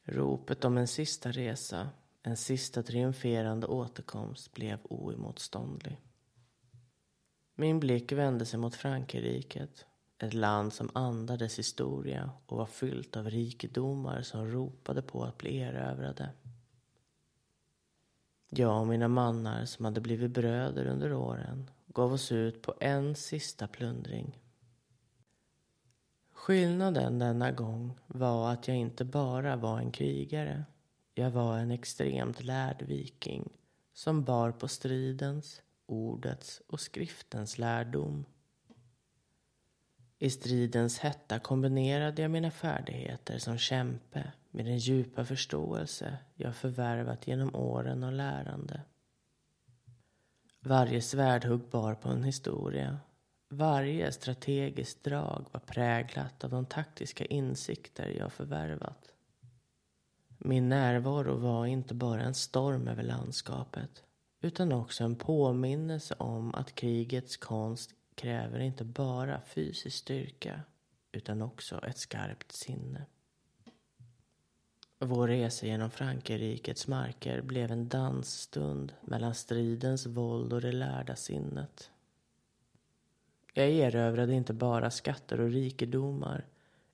Ropet 0.09 0.65
om 0.65 0.79
en 0.79 0.89
sista 0.89 1.33
resa, 1.33 1.89
en 2.23 2.37
sista 2.37 2.83
triumferande 2.83 3.67
återkomst 3.67 4.53
blev 4.53 4.79
oemotståndlig. 4.83 6.01
Min 7.55 7.81
blick 7.81 8.13
vände 8.13 8.47
sig 8.47 8.59
mot 8.59 8.75
Frankriket. 8.75 9.87
ett 10.19 10.35
land 10.35 10.73
som 10.73 10.91
andades 10.95 11.59
historia 11.59 12.31
och 12.47 12.57
var 12.57 12.67
fyllt 12.67 13.17
av 13.17 13.31
rikedomar 13.31 14.23
som 14.23 14.47
ropade 14.47 15.03
på 15.03 15.25
att 15.25 15.39
bli 15.39 15.59
erövrade. 15.59 16.31
Jag 18.51 18.81
och 18.81 18.87
mina 18.87 19.09
mannar 19.09 19.65
som 19.65 19.85
hade 19.85 20.01
blivit 20.01 20.31
bröder 20.31 20.87
under 20.87 21.13
åren 21.13 21.71
gav 21.87 22.13
oss 22.13 22.33
ut 22.33 22.63
på 22.63 22.75
en 22.81 23.15
sista 23.15 23.69
plundring. 23.69 24.39
Skillnaden 26.47 27.19
denna 27.19 27.53
gång 27.53 27.99
var 28.07 28.53
att 28.53 28.69
jag 28.69 28.77
inte 28.77 29.05
bara 29.05 29.57
var 29.57 29.79
en 29.79 29.93
krigare. 29.93 30.65
Jag 31.15 31.31
var 31.31 31.59
en 31.59 31.71
extremt 31.71 32.43
lärd 32.43 32.83
viking 32.83 33.53
som 33.93 34.25
bar 34.25 34.53
på 34.53 34.69
stridens, 34.69 35.63
ordets 35.87 36.63
och 36.67 36.81
skriftens 36.81 37.59
lärdom. 37.59 38.25
I 40.19 40.31
stridens 40.31 40.99
hetta 40.99 41.39
kombinerade 41.39 42.23
jag 42.23 42.31
mina 42.31 42.51
färdigheter 42.51 43.39
som 43.39 43.59
kämpe 43.59 44.33
med 44.51 44.65
den 44.65 44.79
djupa 44.79 45.25
förståelse 45.25 46.19
jag 46.35 46.57
förvärvat 46.57 47.27
genom 47.27 47.55
åren 47.55 48.03
och 48.03 48.13
lärande. 48.13 48.81
Varje 50.61 51.03
svärdhugg 51.03 51.61
bar 51.71 51.95
på 51.95 52.09
en 52.09 52.25
historia. 52.25 52.99
Varje 53.57 54.13
strategiskt 54.13 55.05
drag 55.05 55.47
var 55.53 55.61
präglat 55.61 56.45
av 56.45 56.51
de 56.51 56.67
taktiska 56.67 57.25
insikter 57.25 58.09
jag 58.19 58.33
förvärvat. 58.33 59.13
Min 60.39 60.69
närvaro 60.69 61.37
var 61.37 61.67
inte 61.67 61.95
bara 61.95 62.23
en 62.23 62.35
storm 62.35 62.89
över 62.89 63.03
landskapet 63.03 64.05
utan 64.41 64.73
också 64.73 65.05
en 65.05 65.17
påminnelse 65.17 66.15
om 66.19 66.55
att 66.55 66.75
krigets 66.75 67.37
konst 67.37 67.91
kräver 68.15 68.61
inte 68.61 68.85
bara 68.85 69.41
fysisk 69.41 69.97
styrka 69.97 70.61
utan 71.13 71.43
också 71.43 71.85
ett 71.85 71.99
skarpt 71.99 72.53
sinne. 72.53 73.07
Vår 74.99 75.29
resa 75.29 75.67
genom 75.67 75.91
Frankrikes 75.91 76.89
marker 76.89 77.43
blev 77.43 77.71
en 77.71 77.89
dansstund 77.89 78.93
mellan 79.01 79.35
stridens 79.35 80.07
våld 80.07 80.53
och 80.53 80.61
det 80.61 80.73
lärda 80.73 81.17
sinnet. 81.17 81.91
Jag 83.59 83.69
erövrade 83.69 84.35
inte 84.35 84.55
bara 84.55 84.91
skatter 84.91 85.41
och 85.41 85.51
rikedomar 85.51 86.45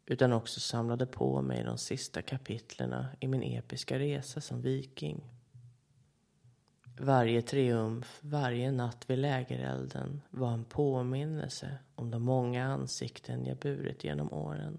utan 0.06 0.32
också 0.32 0.60
samlade 0.60 1.06
på 1.06 1.42
mig 1.42 1.64
de 1.64 1.78
sista 1.78 2.22
kapitlerna 2.22 3.08
i 3.20 3.28
min 3.28 3.42
episka 3.42 3.98
resa 3.98 4.40
som 4.40 4.62
viking. 4.62 5.20
Varje 7.00 7.42
triumf, 7.42 8.18
varje 8.20 8.72
natt 8.72 9.04
vid 9.10 9.18
lägerelden 9.18 10.22
var 10.30 10.52
en 10.52 10.64
påminnelse 10.64 11.78
om 11.94 12.10
de 12.10 12.22
många 12.22 12.64
ansikten 12.64 13.46
jag 13.46 13.56
burit 13.56 14.04
genom 14.04 14.32
åren. 14.32 14.78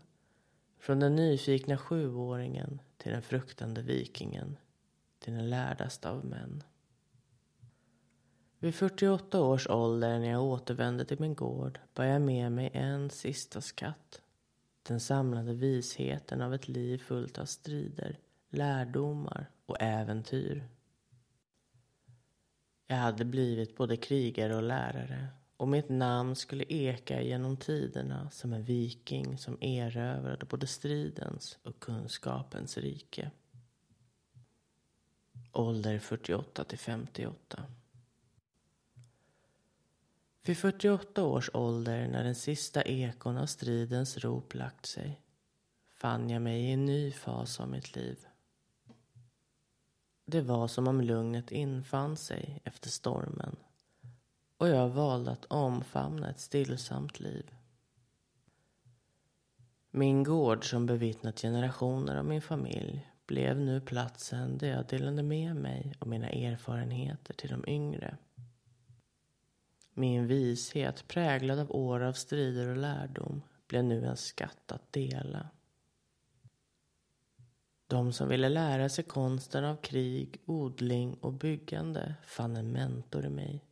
Från 0.80 1.00
den 1.00 1.15
nyfikna 1.15 1.78
sjuåringen 1.78 2.82
till 2.98 3.12
den 3.12 3.22
fruktande 3.22 3.82
vikingen, 3.82 4.58
till 5.19 5.34
den 5.34 5.50
lärdaste 5.50 6.10
av 6.10 6.26
män. 6.26 6.63
Vid 8.63 8.76
48 8.76 9.41
års 9.41 9.67
ålder 9.67 10.19
när 10.19 10.30
jag 10.30 10.43
återvände 10.43 11.06
till 11.06 11.19
min 11.19 11.36
gård 11.36 11.80
bar 11.93 12.04
jag 12.04 12.21
med 12.21 12.52
mig 12.52 12.69
en 12.73 13.10
sista 13.10 13.62
skatt. 13.62 14.21
Den 14.84 14.99
samlade 14.99 15.54
visheten 15.54 16.41
av 16.41 16.54
ett 16.54 16.67
liv 16.67 16.97
fullt 16.97 17.38
av 17.38 17.45
strider, 17.45 18.19
lärdomar 18.49 19.49
och 19.65 19.82
äventyr. 19.82 20.67
Jag 22.88 22.95
hade 22.95 23.26
blivit 23.26 23.78
både 23.78 23.97
krigare 23.97 24.56
och 24.56 24.63
lärare 24.63 25.28
och 25.58 25.67
mitt 25.67 25.89
namn 25.89 26.36
skulle 26.36 26.65
eka 26.67 27.21
genom 27.21 27.58
tiderna 27.58 28.30
som 28.32 28.54
en 28.54 28.63
viking 28.63 29.38
som 29.38 29.58
erövrade 29.62 30.45
både 30.45 30.67
stridens 30.67 31.58
och 31.63 31.80
kunskapens 31.80 32.78
rike. 32.78 33.32
Ålder 35.51 35.99
48 35.99 36.64
till 36.64 36.80
58. 36.80 37.64
Vid 40.46 40.58
48 40.58 41.24
års 41.24 41.50
ålder, 41.54 42.08
när 42.08 42.24
den 42.24 42.36
sista 42.36 42.82
ekon 42.82 43.38
av 43.38 43.46
stridens 43.46 44.18
rop 44.18 44.54
lagt 44.54 44.86
sig, 44.86 45.22
fann 45.96 46.30
jag 46.30 46.41
mig 46.41 46.62
i 46.62 46.72
en 46.72 46.86
ny 46.86 47.12
fas 47.12 47.60
av 47.60 47.70
mitt 47.70 47.96
liv. 47.96 48.26
Det 50.26 50.41
var 50.41 50.68
som 50.68 50.88
om 50.88 51.02
lugnet 51.02 51.52
infann 51.52 52.18
sig 52.18 52.62
efter 52.64 52.89
stormen 52.89 53.56
och 54.64 54.70
jag 54.70 54.89
valde 54.89 55.32
att 55.32 55.46
omfamna 55.46 56.30
ett 56.30 56.39
stillsamt 56.39 57.20
liv. 57.20 57.52
Min 59.91 60.24
gård 60.24 60.70
som 60.70 60.86
bevittnat 60.86 61.41
generationer 61.41 62.16
av 62.16 62.26
min 62.26 62.41
familj 62.41 63.08
blev 63.26 63.60
nu 63.60 63.82
platsen 63.82 64.58
där 64.58 64.68
jag 64.68 64.88
delade 64.88 65.24
med 65.24 65.56
mig 65.56 65.94
av 66.00 66.08
mina 66.08 66.30
erfarenheter 66.30 67.34
till 67.34 67.50
de 67.50 67.64
yngre. 67.68 68.18
Min 69.94 70.28
vishet, 70.28 71.08
präglad 71.08 71.60
av 71.60 71.72
år 71.72 72.00
av 72.00 72.14
strider 72.14 72.68
och 72.68 72.78
lärdom, 72.78 73.41
blev 73.68 73.84
nu 73.84 74.06
en 74.06 74.18
skatt 74.18 74.72
att 74.72 74.94
dela. 74.94 75.50
De 77.88 78.14
som 78.14 78.30
ville 78.30 78.50
lära 78.50 78.89
sig 78.89 79.04
konsten 79.04 79.66
av 79.66 79.76
krig, 79.76 80.41
odling 80.46 81.14
och 81.14 81.34
byggande 81.34 82.16
fann 82.26 82.58
en 82.58 82.72
mentor 82.72 83.26
i 83.26 83.30
mig. 83.30 83.66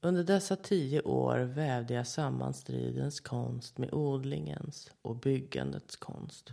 Under 0.00 0.24
dessa 0.24 0.56
tio 0.56 1.02
år 1.02 1.38
vävde 1.38 1.94
jag 1.94 2.06
samman 2.06 2.54
stridens 2.54 3.20
konst 3.20 3.78
med 3.78 3.94
odlingens 3.94 4.90
och 5.02 5.16
byggandets 5.16 5.96
konst. 5.96 6.52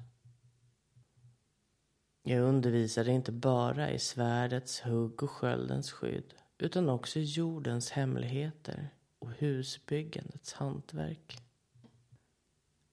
Jag 2.24 2.42
undervisade 2.42 3.12
inte 3.12 3.32
bara 3.32 3.92
i 3.92 4.00
svärdets 4.00 4.82
hugg 4.82 5.24
och 5.24 5.32
sköldens 5.32 5.92
skydd 5.92 6.34
utan 6.58 6.90
också 6.90 7.20
i 7.20 7.24
jordens 7.24 7.92
hemligheter 7.92 8.95
och 9.26 9.32
husbyggandets 9.32 10.54
hantverk. 10.54 11.38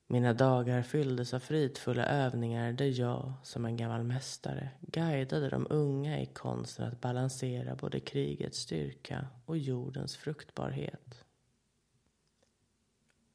Mina 0.07 0.35
dagar 0.35 0.83
fylldes 0.83 1.35
av 1.35 1.39
fridfulla 1.39 2.07
övningar 2.07 2.73
där 2.73 3.01
jag, 3.01 3.33
som 3.43 3.65
en 3.65 3.77
gammal 3.77 4.03
mästare, 4.03 4.71
guidade 4.81 5.49
de 5.49 5.67
unga 5.71 6.21
i 6.21 6.27
konsten 6.27 6.89
att 6.89 7.01
balansera 7.01 7.75
både 7.75 8.01
krigets 8.01 8.59
styrka 8.59 9.27
och 9.45 9.59
jordens 9.59 10.17
fruktbarhet. 10.17 11.25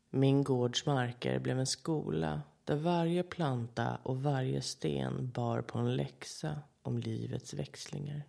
Min 0.09 0.43
gårds 0.43 0.85
marker 0.85 1.39
blev 1.39 1.59
en 1.59 1.67
skola 1.67 2.41
där 2.63 2.75
varje 2.75 3.23
planta 3.23 3.99
och 4.03 4.23
varje 4.23 4.61
sten 4.61 5.31
bar 5.31 5.61
på 5.61 5.77
en 5.77 5.95
läxa 5.95 6.61
om 6.81 6.97
livets 6.97 7.53
växlingar. 7.53 8.23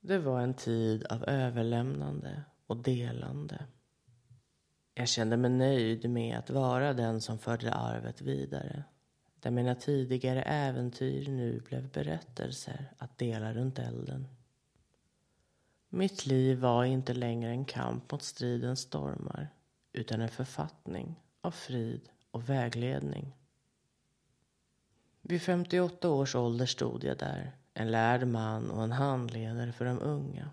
Det 0.00 0.18
var 0.18 0.40
en 0.40 0.54
tid 0.54 1.04
av 1.04 1.24
överlämnande 1.24 2.42
och 2.66 2.76
delande. 2.76 3.66
Jag 4.94 5.08
kände 5.08 5.36
mig 5.36 5.50
nöjd 5.50 6.10
med 6.10 6.38
att 6.38 6.50
vara 6.50 6.92
den 6.92 7.20
som 7.20 7.38
förde 7.38 7.72
arvet 7.74 8.20
vidare. 8.20 8.84
Där 9.40 9.50
mina 9.50 9.74
tidigare 9.74 10.42
äventyr 10.42 11.28
nu 11.28 11.60
blev 11.60 11.88
berättelser 11.90 12.92
att 12.98 13.18
dela 13.18 13.54
runt 13.54 13.78
elden. 13.78 14.28
Mitt 15.88 16.26
liv 16.26 16.58
var 16.58 16.84
inte 16.84 17.14
längre 17.14 17.50
en 17.50 17.64
kamp 17.64 18.12
mot 18.12 18.22
stridens 18.22 18.80
stormar 18.80 19.48
utan 19.92 20.20
en 20.20 20.28
författning 20.28 21.20
av 21.40 21.50
frid 21.50 22.08
och 22.30 22.48
vägledning. 22.48 23.36
Vid 25.22 25.42
58 25.42 26.10
års 26.10 26.34
ålder 26.34 26.66
stod 26.66 27.04
jag 27.04 27.18
där, 27.18 27.56
en 27.74 27.90
lärd 27.90 28.28
man 28.28 28.70
och 28.70 28.84
en 28.84 28.92
handledare 28.92 29.72
för 29.72 29.84
de 29.84 29.98
unga. 29.98 30.50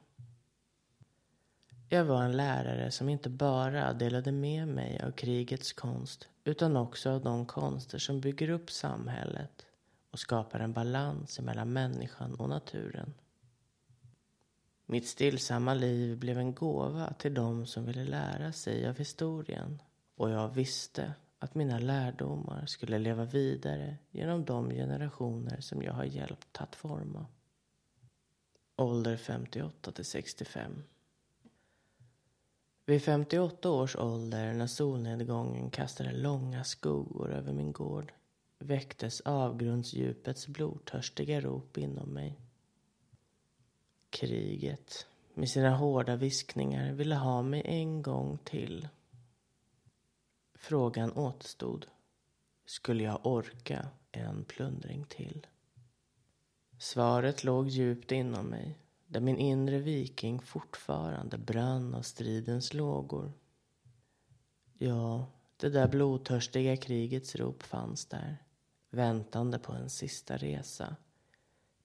Jag 1.94 2.06
var 2.06 2.24
en 2.24 2.38
lärare 2.38 2.92
som 2.92 3.10
inte 3.10 3.30
bara 3.30 3.94
delade 3.94 4.32
med 4.32 4.68
mig 4.68 5.02
av 5.04 5.12
krigets 5.12 5.74
konst 5.74 6.30
utan 6.44 6.78
också 6.78 7.10
av 7.10 7.24
de 7.24 7.46
konster 7.46 7.98
som 7.98 8.22
bygger 8.22 8.50
upp 8.50 8.72
samhället 8.72 9.66
och 10.12 10.20
skapar 10.20 10.60
en 10.60 10.74
balans 10.74 11.40
mellan 11.40 11.74
människan 11.74 12.36
och 12.36 12.50
naturen. 12.50 13.14
Mitt 14.86 15.08
stillsamma 15.08 15.74
liv 15.74 16.18
blev 16.18 16.38
en 16.38 16.54
gåva 16.54 17.14
till 17.14 17.34
dem 17.34 17.66
som 17.66 17.86
ville 17.86 18.04
lära 18.04 18.52
sig 18.52 18.88
av 18.88 18.98
historien 18.98 19.82
och 20.16 20.30
jag 20.30 20.50
visste 20.50 21.14
att 21.40 21.56
mina 21.56 21.80
lärdomar 21.80 22.66
skulle 22.66 23.00
leva 23.00 23.26
vidare 23.26 23.98
genom 24.12 24.46
de 24.46 24.70
generationer 24.70 25.62
som 25.62 25.84
jag 25.84 25.94
har 25.94 26.06
hjälpt 26.06 26.62
att 26.62 26.76
forma. 26.76 27.26
Ålder 28.76 29.18
58 29.18 29.92
till 29.92 30.06
65. 30.06 30.84
Vid 32.86 33.04
58 33.04 33.72
års 33.72 33.96
ålder, 33.96 34.54
när 34.54 34.68
solnedgången 34.68 35.70
kastade 35.70 36.12
långa 36.12 36.64
skuggor 36.64 37.32
över 37.32 37.54
min 37.54 37.72
gård, 37.72 38.14
väcktes 38.60 39.22
avgrundsdjupets 39.22 40.48
blodtörstiga 40.48 41.42
rop 41.42 41.78
inom 41.78 42.10
mig. 42.10 42.40
Kriget, 44.10 45.08
med 45.34 45.50
sina 45.50 45.70
hårda 45.70 46.16
viskningar, 46.16 46.94
ville 46.94 47.16
ha 47.16 47.42
mig 47.42 47.62
en 47.66 48.02
gång 48.02 48.38
till. 48.44 48.88
Frågan 50.56 51.12
återstod. 51.12 51.86
Skulle 52.66 53.04
jag 53.04 53.26
orka 53.26 53.88
en 54.12 54.44
plundring 54.44 55.06
till? 55.06 55.48
Svaret 56.80 57.44
låg 57.44 57.68
djupt 57.68 58.12
inom 58.12 58.46
mig 58.46 58.83
där 59.14 59.20
min 59.20 59.38
inre 59.38 59.80
viking 59.80 60.42
fortfarande 60.42 61.38
brann 61.38 61.96
av 61.96 62.02
stridens 62.02 62.74
lågor. 62.74 63.34
Ja, 64.78 65.28
det 65.58 65.70
där 65.70 65.88
blodtörstiga 65.88 66.78
krigets 66.78 67.36
rop 67.36 67.64
fanns 67.64 68.06
där, 68.06 68.38
väntande 68.90 69.60
på 69.60 69.74
en 69.74 69.90
sista 69.90 70.38
resa. 70.38 70.96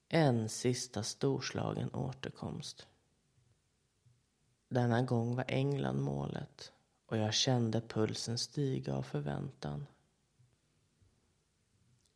En 0.08 0.48
sista 0.48 1.02
storslagen 1.02 1.94
återkomst. 1.94 2.86
Denna 4.68 5.02
gång 5.02 5.36
var 5.36 5.44
England 5.48 6.00
målet 6.00 6.72
och 7.06 7.16
jag 7.16 7.34
kände 7.34 7.80
pulsen 7.80 8.38
stiga 8.38 8.94
av 8.94 9.02
förväntan. 9.02 9.86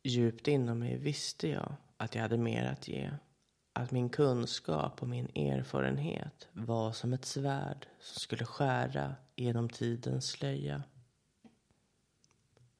Djupt 0.03 0.47
inom 0.47 0.79
mig 0.79 0.97
visste 0.97 1.47
jag 1.47 1.75
att 1.97 2.15
jag 2.15 2.21
hade 2.21 2.37
mer 2.37 2.65
att 2.65 2.87
ge 2.87 3.11
att 3.73 3.91
min 3.91 4.09
kunskap 4.09 5.01
och 5.01 5.07
min 5.07 5.29
erfarenhet 5.35 6.47
var 6.53 6.91
som 6.91 7.13
ett 7.13 7.25
svärd 7.25 7.87
som 7.99 8.19
skulle 8.19 8.45
skära 8.45 9.15
genom 9.35 9.69
tidens 9.69 10.27
slöja. 10.27 10.83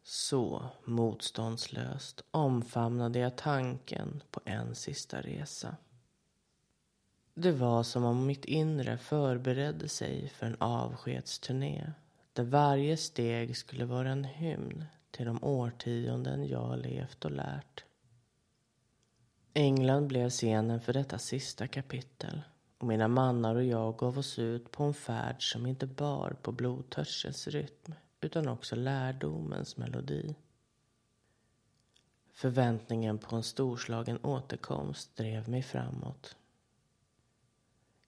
Så 0.04 0.66
motståndslöst 0.86 2.24
omfamnade 2.32 3.20
jag 3.20 3.36
tanken 3.36 4.24
på 4.32 4.42
en 4.46 4.76
sista 4.76 5.22
resa. 5.22 5.76
Det 7.34 7.52
var 7.52 7.84
som 7.84 8.04
om 8.04 8.26
mitt 8.26 8.46
inre 8.46 8.98
förberedde 8.98 9.90
sig 9.90 10.30
för 10.30 10.46
en 10.46 10.58
avskedsturné 10.60 11.92
där 12.34 12.44
varje 12.44 12.98
steg 12.98 13.58
skulle 13.58 13.86
vara 13.86 14.12
en 14.12 14.24
hymn 14.24 14.86
till 15.12 15.26
de 15.26 15.44
årtionden 15.44 16.48
jag 16.48 16.80
levt 16.80 17.26
och 17.26 17.32
lärt. 17.32 17.86
England 19.54 20.08
blev 20.08 20.30
scenen 20.30 20.82
för 20.82 20.94
detta 20.94 21.18
sista 21.18 21.68
kapitel 21.68 22.42
och 22.78 22.88
mina 22.88 23.08
mannar 23.08 23.56
och 23.56 23.64
jag 23.64 23.98
gav 23.98 24.18
oss 24.18 24.40
ut 24.40 24.72
på 24.72 24.84
en 24.84 24.94
färd 24.94 25.52
som 25.52 25.66
inte 25.66 25.88
bar 25.88 26.36
på 26.42 26.52
blodtörstens 26.52 27.48
rytm 27.48 27.94
utan 28.22 28.48
också 28.48 28.76
lärdomens 28.76 29.78
melodi. 29.78 30.36
Förväntningen 32.34 33.18
på 33.18 33.36
en 33.36 33.44
storslagen 33.44 34.20
återkomst 34.24 35.16
drev 35.16 35.50
mig 35.50 35.62
framåt. 35.62 36.36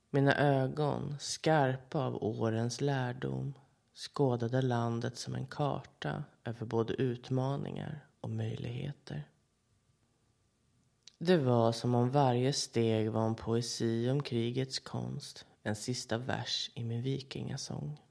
Mina 0.10 0.36
ögon, 0.36 1.16
skarpa 1.20 2.00
av 2.00 2.24
årens 2.24 2.82
lärdom, 2.82 3.54
skådade 3.94 4.62
landet 4.62 5.18
som 5.18 5.36
en 5.36 5.48
karta 5.48 6.24
över 6.44 6.66
både 6.66 6.94
utmaningar 6.94 8.08
och 8.22 8.30
möjligheter. 8.30 9.24
Det 11.18 11.38
var 11.38 11.72
som 11.72 11.96
om 11.96 12.10
varje 12.10 12.54
steg 12.54 13.12
var 13.12 13.26
en 13.26 13.36
poesi 13.36 14.10
om 14.10 14.24
krigets 14.24 14.80
konst, 14.80 15.46
en 15.64 15.76
sista 15.76 16.18
vers 16.18 16.72
i 16.74 16.84
min 16.84 17.02
vikingasång. 17.02 18.02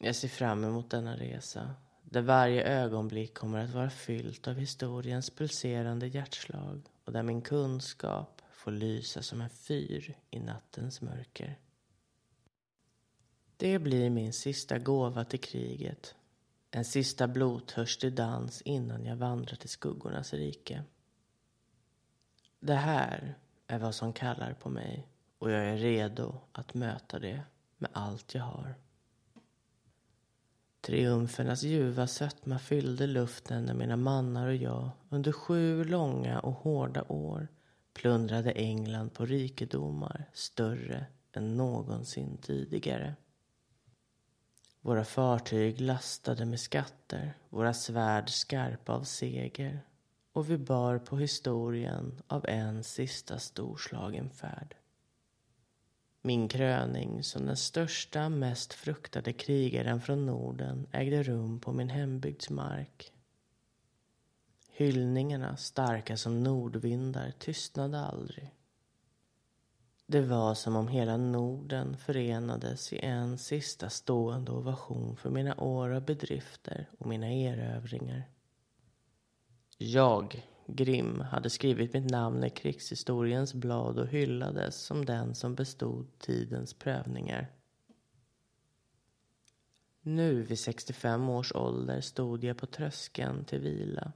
Jag 0.00 0.16
ser 0.16 0.28
fram 0.28 0.64
emot 0.64 0.90
denna 0.90 1.16
resa, 1.16 1.74
där 2.02 2.22
varje 2.22 2.64
ögonblick 2.64 3.34
kommer 3.34 3.64
att 3.64 3.74
vara 3.74 3.90
fyllt 3.90 4.48
av 4.48 4.54
historiens 4.54 5.30
pulserande 5.30 6.06
hjärtslag 6.06 6.82
och 7.04 7.12
där 7.12 7.22
min 7.22 7.42
kunskap 7.42 8.42
får 8.52 8.70
lysa 8.70 9.22
som 9.22 9.40
en 9.40 9.50
fyr 9.50 10.16
i 10.30 10.40
nattens 10.40 11.00
mörker. 11.00 11.58
Det 13.56 13.78
blir 13.78 14.10
min 14.10 14.32
sista 14.32 14.78
gåva 14.78 15.24
till 15.24 15.40
kriget. 15.40 16.14
En 16.70 16.84
sista 16.84 17.28
blodtörstig 17.28 18.12
dans 18.12 18.62
innan 18.62 19.04
jag 19.04 19.16
vandrar 19.16 19.56
till 19.56 19.68
skuggornas 19.68 20.34
rike. 20.34 20.84
Det 22.60 22.74
här 22.74 23.34
är 23.66 23.78
vad 23.78 23.94
som 23.94 24.12
kallar 24.12 24.52
på 24.52 24.68
mig 24.68 25.08
och 25.38 25.50
jag 25.50 25.64
är 25.64 25.76
redo 25.76 26.34
att 26.52 26.74
möta 26.74 27.18
det 27.18 27.42
med 27.78 27.90
allt 27.92 28.34
jag 28.34 28.42
har. 28.42 28.74
Triumfernas 30.80 31.62
ljuva 31.62 32.06
sötma 32.06 32.58
fyllde 32.58 33.06
luften 33.06 33.64
när 33.64 33.74
mina 33.74 33.96
mannar 33.96 34.46
och 34.46 34.54
jag 34.54 34.90
under 35.08 35.32
sju 35.32 35.84
långa 35.84 36.40
och 36.40 36.52
hårda 36.52 37.04
år 37.08 37.48
plundrade 37.94 38.52
England 38.52 39.14
på 39.14 39.26
rikedomar 39.26 40.30
större 40.32 41.06
än 41.32 41.56
någonsin 41.56 42.38
tidigare. 42.42 43.14
Våra 44.80 45.04
fartyg 45.04 45.80
lastade 45.80 46.44
med 46.44 46.60
skatter, 46.60 47.34
våra 47.48 47.74
svärd 47.74 48.30
skarpa 48.30 48.92
av 48.92 49.04
seger 49.04 49.80
och 50.38 50.50
vi 50.50 50.58
bar 50.58 50.98
på 50.98 51.16
historien 51.16 52.22
av 52.26 52.46
en 52.48 52.84
sista 52.84 53.38
storslagen 53.38 54.30
färd. 54.30 54.76
Min 56.22 56.48
kröning 56.48 57.22
som 57.22 57.46
den 57.46 57.56
största, 57.56 58.28
mest 58.28 58.72
fruktade 58.72 59.32
krigaren 59.32 60.00
från 60.00 60.26
Norden 60.26 60.86
ägde 60.92 61.22
rum 61.22 61.60
på 61.60 61.72
min 61.72 61.88
hembygds 61.88 62.50
mark. 62.50 63.12
Hyllningarna, 64.70 65.56
starka 65.56 66.16
som 66.16 66.42
nordvindar, 66.42 67.32
tystnade 67.38 68.00
aldrig. 68.00 68.50
Det 70.06 70.20
var 70.20 70.54
som 70.54 70.76
om 70.76 70.88
hela 70.88 71.16
Norden 71.16 71.96
förenades 71.96 72.92
i 72.92 72.98
en 72.98 73.38
sista 73.38 73.90
stående 73.90 74.52
ovation 74.52 75.16
för 75.16 75.30
mina 75.30 75.60
år 75.60 75.90
av 75.90 76.04
bedrifter 76.04 76.88
och 76.98 77.06
mina 77.06 77.32
erövringar. 77.32 78.37
Jag 79.78 80.42
Grim, 80.70 81.20
hade 81.20 81.50
skrivit 81.50 81.92
mitt 81.92 82.10
namn 82.10 82.44
i 82.44 82.50
krigshistoriens 82.50 83.54
blad 83.54 83.98
och 83.98 84.06
hyllades 84.06 84.76
som 84.76 85.04
den 85.04 85.34
som 85.34 85.54
bestod 85.54 86.18
tidens 86.18 86.74
prövningar. 86.74 87.52
Nu 90.00 90.42
vid 90.42 90.58
65 90.58 91.28
års 91.28 91.52
ålder 91.52 92.00
stod 92.00 92.44
jag 92.44 92.58
på 92.58 92.66
tröskeln 92.66 93.44
till 93.44 93.60
vila. 93.60 94.12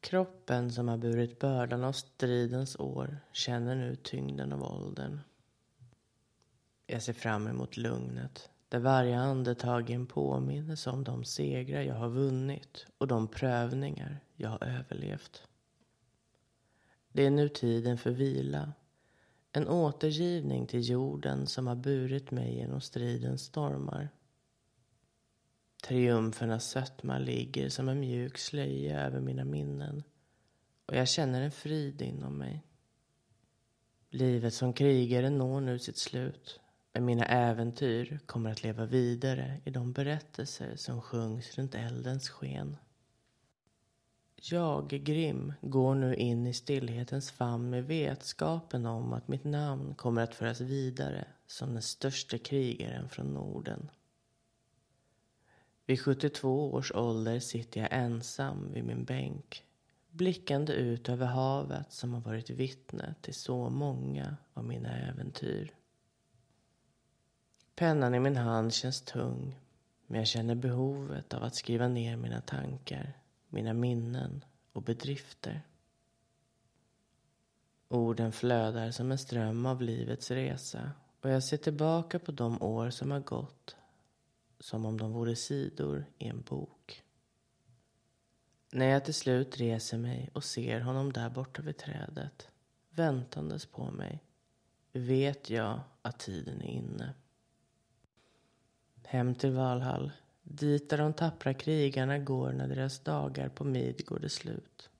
Kroppen 0.00 0.72
som 0.72 0.88
har 0.88 0.96
burit 0.98 1.38
bördan 1.38 1.84
av 1.84 1.92
stridens 1.92 2.76
år 2.76 3.18
känner 3.32 3.76
nu 3.76 3.96
tyngden 3.96 4.52
av 4.52 4.62
åldern. 4.62 5.20
Jag 6.86 7.02
ser 7.02 7.12
fram 7.12 7.46
emot 7.46 7.76
lugnet 7.76 8.50
där 8.68 8.78
varje 8.78 9.18
andetag 9.18 9.90
är 9.90 9.94
en 9.94 10.06
påminnelse 10.06 10.90
om 10.90 11.04
de 11.04 11.24
segrar 11.24 11.82
jag 11.82 11.94
har 11.94 12.08
vunnit 12.08 12.86
och 12.98 13.06
de 13.06 13.28
prövningar 13.28 14.20
jag 14.36 14.48
har 14.48 14.64
överlevt. 14.64 15.48
Det 17.12 17.26
är 17.26 17.30
nu 17.30 17.48
tiden 17.48 17.98
för 17.98 18.10
vila. 18.10 18.72
En 19.52 19.68
återgivning 19.68 20.66
till 20.66 20.88
jorden 20.88 21.46
som 21.46 21.66
har 21.66 21.74
burit 21.76 22.30
mig 22.30 22.56
genom 22.56 22.80
stridens 22.80 23.42
stormar. 23.42 24.08
Triumfernas 25.82 26.70
sötma 26.70 27.18
ligger 27.18 27.68
som 27.68 27.88
en 27.88 28.00
mjuk 28.00 28.38
slöja 28.38 29.00
över 29.00 29.20
mina 29.20 29.44
minnen 29.44 30.02
och 30.86 30.96
jag 30.96 31.08
känner 31.08 31.42
en 31.42 31.50
frid 31.50 32.02
inom 32.02 32.38
mig. 32.38 32.62
Livet 34.10 34.54
som 34.54 34.72
krigare 34.72 35.30
når 35.30 35.60
nu 35.60 35.78
sitt 35.78 35.98
slut 35.98 36.60
men 36.96 37.04
mina 37.04 37.24
äventyr 37.24 38.18
kommer 38.26 38.50
att 38.50 38.62
leva 38.62 38.86
vidare 38.86 39.60
i 39.64 39.70
de 39.70 39.92
berättelser 39.92 40.76
som 40.76 41.02
sjungs 41.02 41.58
runt 41.58 41.74
eldens 41.74 42.28
sken. 42.28 42.76
Jag, 44.36 44.88
Grim, 44.88 45.52
går 45.60 45.94
nu 45.94 46.14
in 46.14 46.46
i 46.46 46.52
stillhetens 46.52 47.30
famn 47.30 47.70
med 47.70 47.84
vetskapen 47.84 48.86
om 48.86 49.12
att 49.12 49.28
mitt 49.28 49.44
namn 49.44 49.94
kommer 49.94 50.22
att 50.22 50.34
föras 50.34 50.60
vidare 50.60 51.24
som 51.46 51.72
den 51.72 51.82
största 51.82 52.38
krigaren 52.38 53.08
från 53.08 53.34
Norden. 53.34 53.90
Vid 55.86 56.00
72 56.00 56.72
års 56.72 56.92
ålder 56.92 57.40
sitter 57.40 57.80
jag 57.80 57.88
ensam 57.92 58.72
vid 58.72 58.84
min 58.84 59.04
bänk 59.04 59.64
blickande 60.10 60.72
ut 60.72 61.08
över 61.08 61.26
havet 61.26 61.92
som 61.92 62.14
har 62.14 62.20
varit 62.20 62.50
vittne 62.50 63.14
till 63.20 63.34
så 63.34 63.70
många 63.70 64.36
av 64.54 64.64
mina 64.64 64.98
äventyr. 64.98 65.72
Pennan 67.76 68.14
i 68.14 68.20
min 68.20 68.36
hand 68.36 68.74
känns 68.74 69.02
tung 69.02 69.60
men 70.06 70.18
jag 70.18 70.28
känner 70.28 70.54
behovet 70.54 71.34
av 71.34 71.42
att 71.42 71.54
skriva 71.54 71.88
ner 71.88 72.16
mina 72.16 72.40
tankar, 72.40 73.12
mina 73.48 73.72
minnen 73.72 74.44
och 74.72 74.82
bedrifter. 74.82 75.62
Orden 77.88 78.32
flödar 78.32 78.90
som 78.90 79.12
en 79.12 79.18
ström 79.18 79.66
av 79.66 79.82
livets 79.82 80.30
resa 80.30 80.92
och 81.20 81.30
jag 81.30 81.42
ser 81.42 81.56
tillbaka 81.56 82.18
på 82.18 82.32
de 82.32 82.62
år 82.62 82.90
som 82.90 83.10
har 83.10 83.20
gått 83.20 83.76
som 84.60 84.86
om 84.86 84.98
de 84.98 85.12
vore 85.12 85.36
sidor 85.36 86.04
i 86.18 86.28
en 86.28 86.42
bok. 86.42 87.02
När 88.72 88.86
jag 88.86 89.04
till 89.04 89.14
slut 89.14 89.56
reser 89.56 89.98
mig 89.98 90.30
och 90.32 90.44
ser 90.44 90.80
honom 90.80 91.12
där 91.12 91.30
borta 91.30 91.62
vid 91.62 91.76
trädet 91.76 92.48
väntandes 92.90 93.66
på 93.66 93.90
mig 93.90 94.22
vet 94.92 95.50
jag 95.50 95.80
att 96.02 96.18
tiden 96.18 96.62
är 96.62 96.70
inne. 96.70 97.14
Hem 99.08 99.34
till 99.34 99.52
Valhall, 99.52 100.12
dit 100.42 100.90
där 100.90 100.98
de 100.98 101.12
tappra 101.12 101.54
krigarna 101.54 102.18
går 102.18 102.52
när 102.52 102.68
deras 102.68 102.98
dagar 102.98 103.48
på 103.48 103.64
Midgård 103.64 104.24
är 104.24 104.28
slut. 104.28 104.90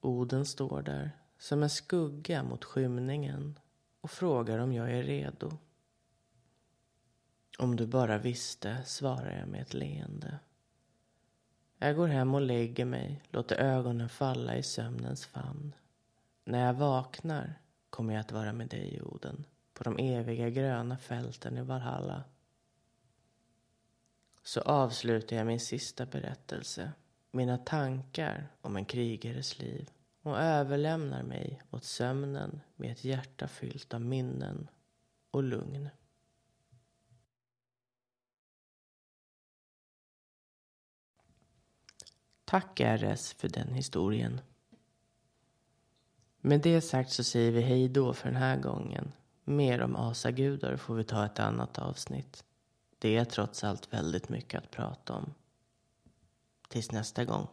Oden 0.00 0.46
står 0.46 0.82
där 0.82 1.10
som 1.38 1.62
en 1.62 1.70
skugga 1.70 2.42
mot 2.42 2.64
skymningen 2.64 3.58
och 4.00 4.10
frågar 4.10 4.58
om 4.58 4.72
jag 4.72 4.92
är 4.92 5.02
redo. 5.02 5.52
Om 7.58 7.76
du 7.76 7.86
bara 7.86 8.18
visste, 8.18 8.82
svarar 8.84 9.38
jag 9.38 9.48
med 9.48 9.62
ett 9.62 9.74
leende. 9.74 10.38
Jag 11.78 11.96
går 11.96 12.08
hem 12.08 12.34
och 12.34 12.40
lägger 12.40 12.84
mig, 12.84 13.22
låter 13.30 13.56
ögonen 13.56 14.08
falla 14.08 14.56
i 14.56 14.62
sömnens 14.62 15.26
famn. 15.26 15.74
När 16.44 16.66
jag 16.66 16.74
vaknar 16.74 17.54
kommer 17.90 18.14
jag 18.14 18.20
att 18.20 18.32
vara 18.32 18.52
med 18.52 18.68
dig, 18.68 19.02
Oden, 19.02 19.44
på 19.74 19.84
de 19.84 19.98
eviga 19.98 20.50
gröna 20.50 20.98
fälten 20.98 21.58
i 21.58 21.62
Valhalla. 21.62 22.24
Så 24.46 24.60
avslutar 24.60 25.36
jag 25.36 25.46
min 25.46 25.60
sista 25.60 26.06
berättelse, 26.06 26.92
mina 27.30 27.58
tankar 27.58 28.48
om 28.60 28.76
en 28.76 28.84
krigares 28.84 29.58
liv 29.58 29.90
och 30.22 30.38
överlämnar 30.38 31.22
mig 31.22 31.62
åt 31.70 31.84
sömnen 31.84 32.60
med 32.76 32.92
ett 32.92 33.04
hjärta 33.04 33.48
fyllt 33.48 33.94
av 33.94 34.00
minnen 34.00 34.68
och 35.30 35.42
lugn. 35.42 35.88
Tack 42.44 42.80
RS 42.80 43.32
för 43.32 43.48
den 43.48 43.74
historien. 43.74 44.40
Med 46.40 46.60
det 46.60 46.80
sagt 46.80 47.10
så 47.10 47.24
säger 47.24 47.52
vi 47.52 47.60
hej 47.60 47.88
då 47.88 48.12
för 48.12 48.28
den 48.28 48.42
här 48.42 48.56
gången. 48.56 49.12
Mer 49.44 49.82
om 49.82 49.96
asagudar 49.96 50.76
får 50.76 50.94
vi 50.94 51.04
ta 51.04 51.26
ett 51.26 51.38
annat 51.38 51.78
avsnitt. 51.78 52.45
Det 52.98 53.16
är 53.16 53.24
trots 53.24 53.64
allt 53.64 53.92
väldigt 53.92 54.28
mycket 54.28 54.62
att 54.62 54.70
prata 54.70 55.14
om. 55.14 55.34
Tills 56.68 56.92
nästa 56.92 57.24
gång. 57.24 57.46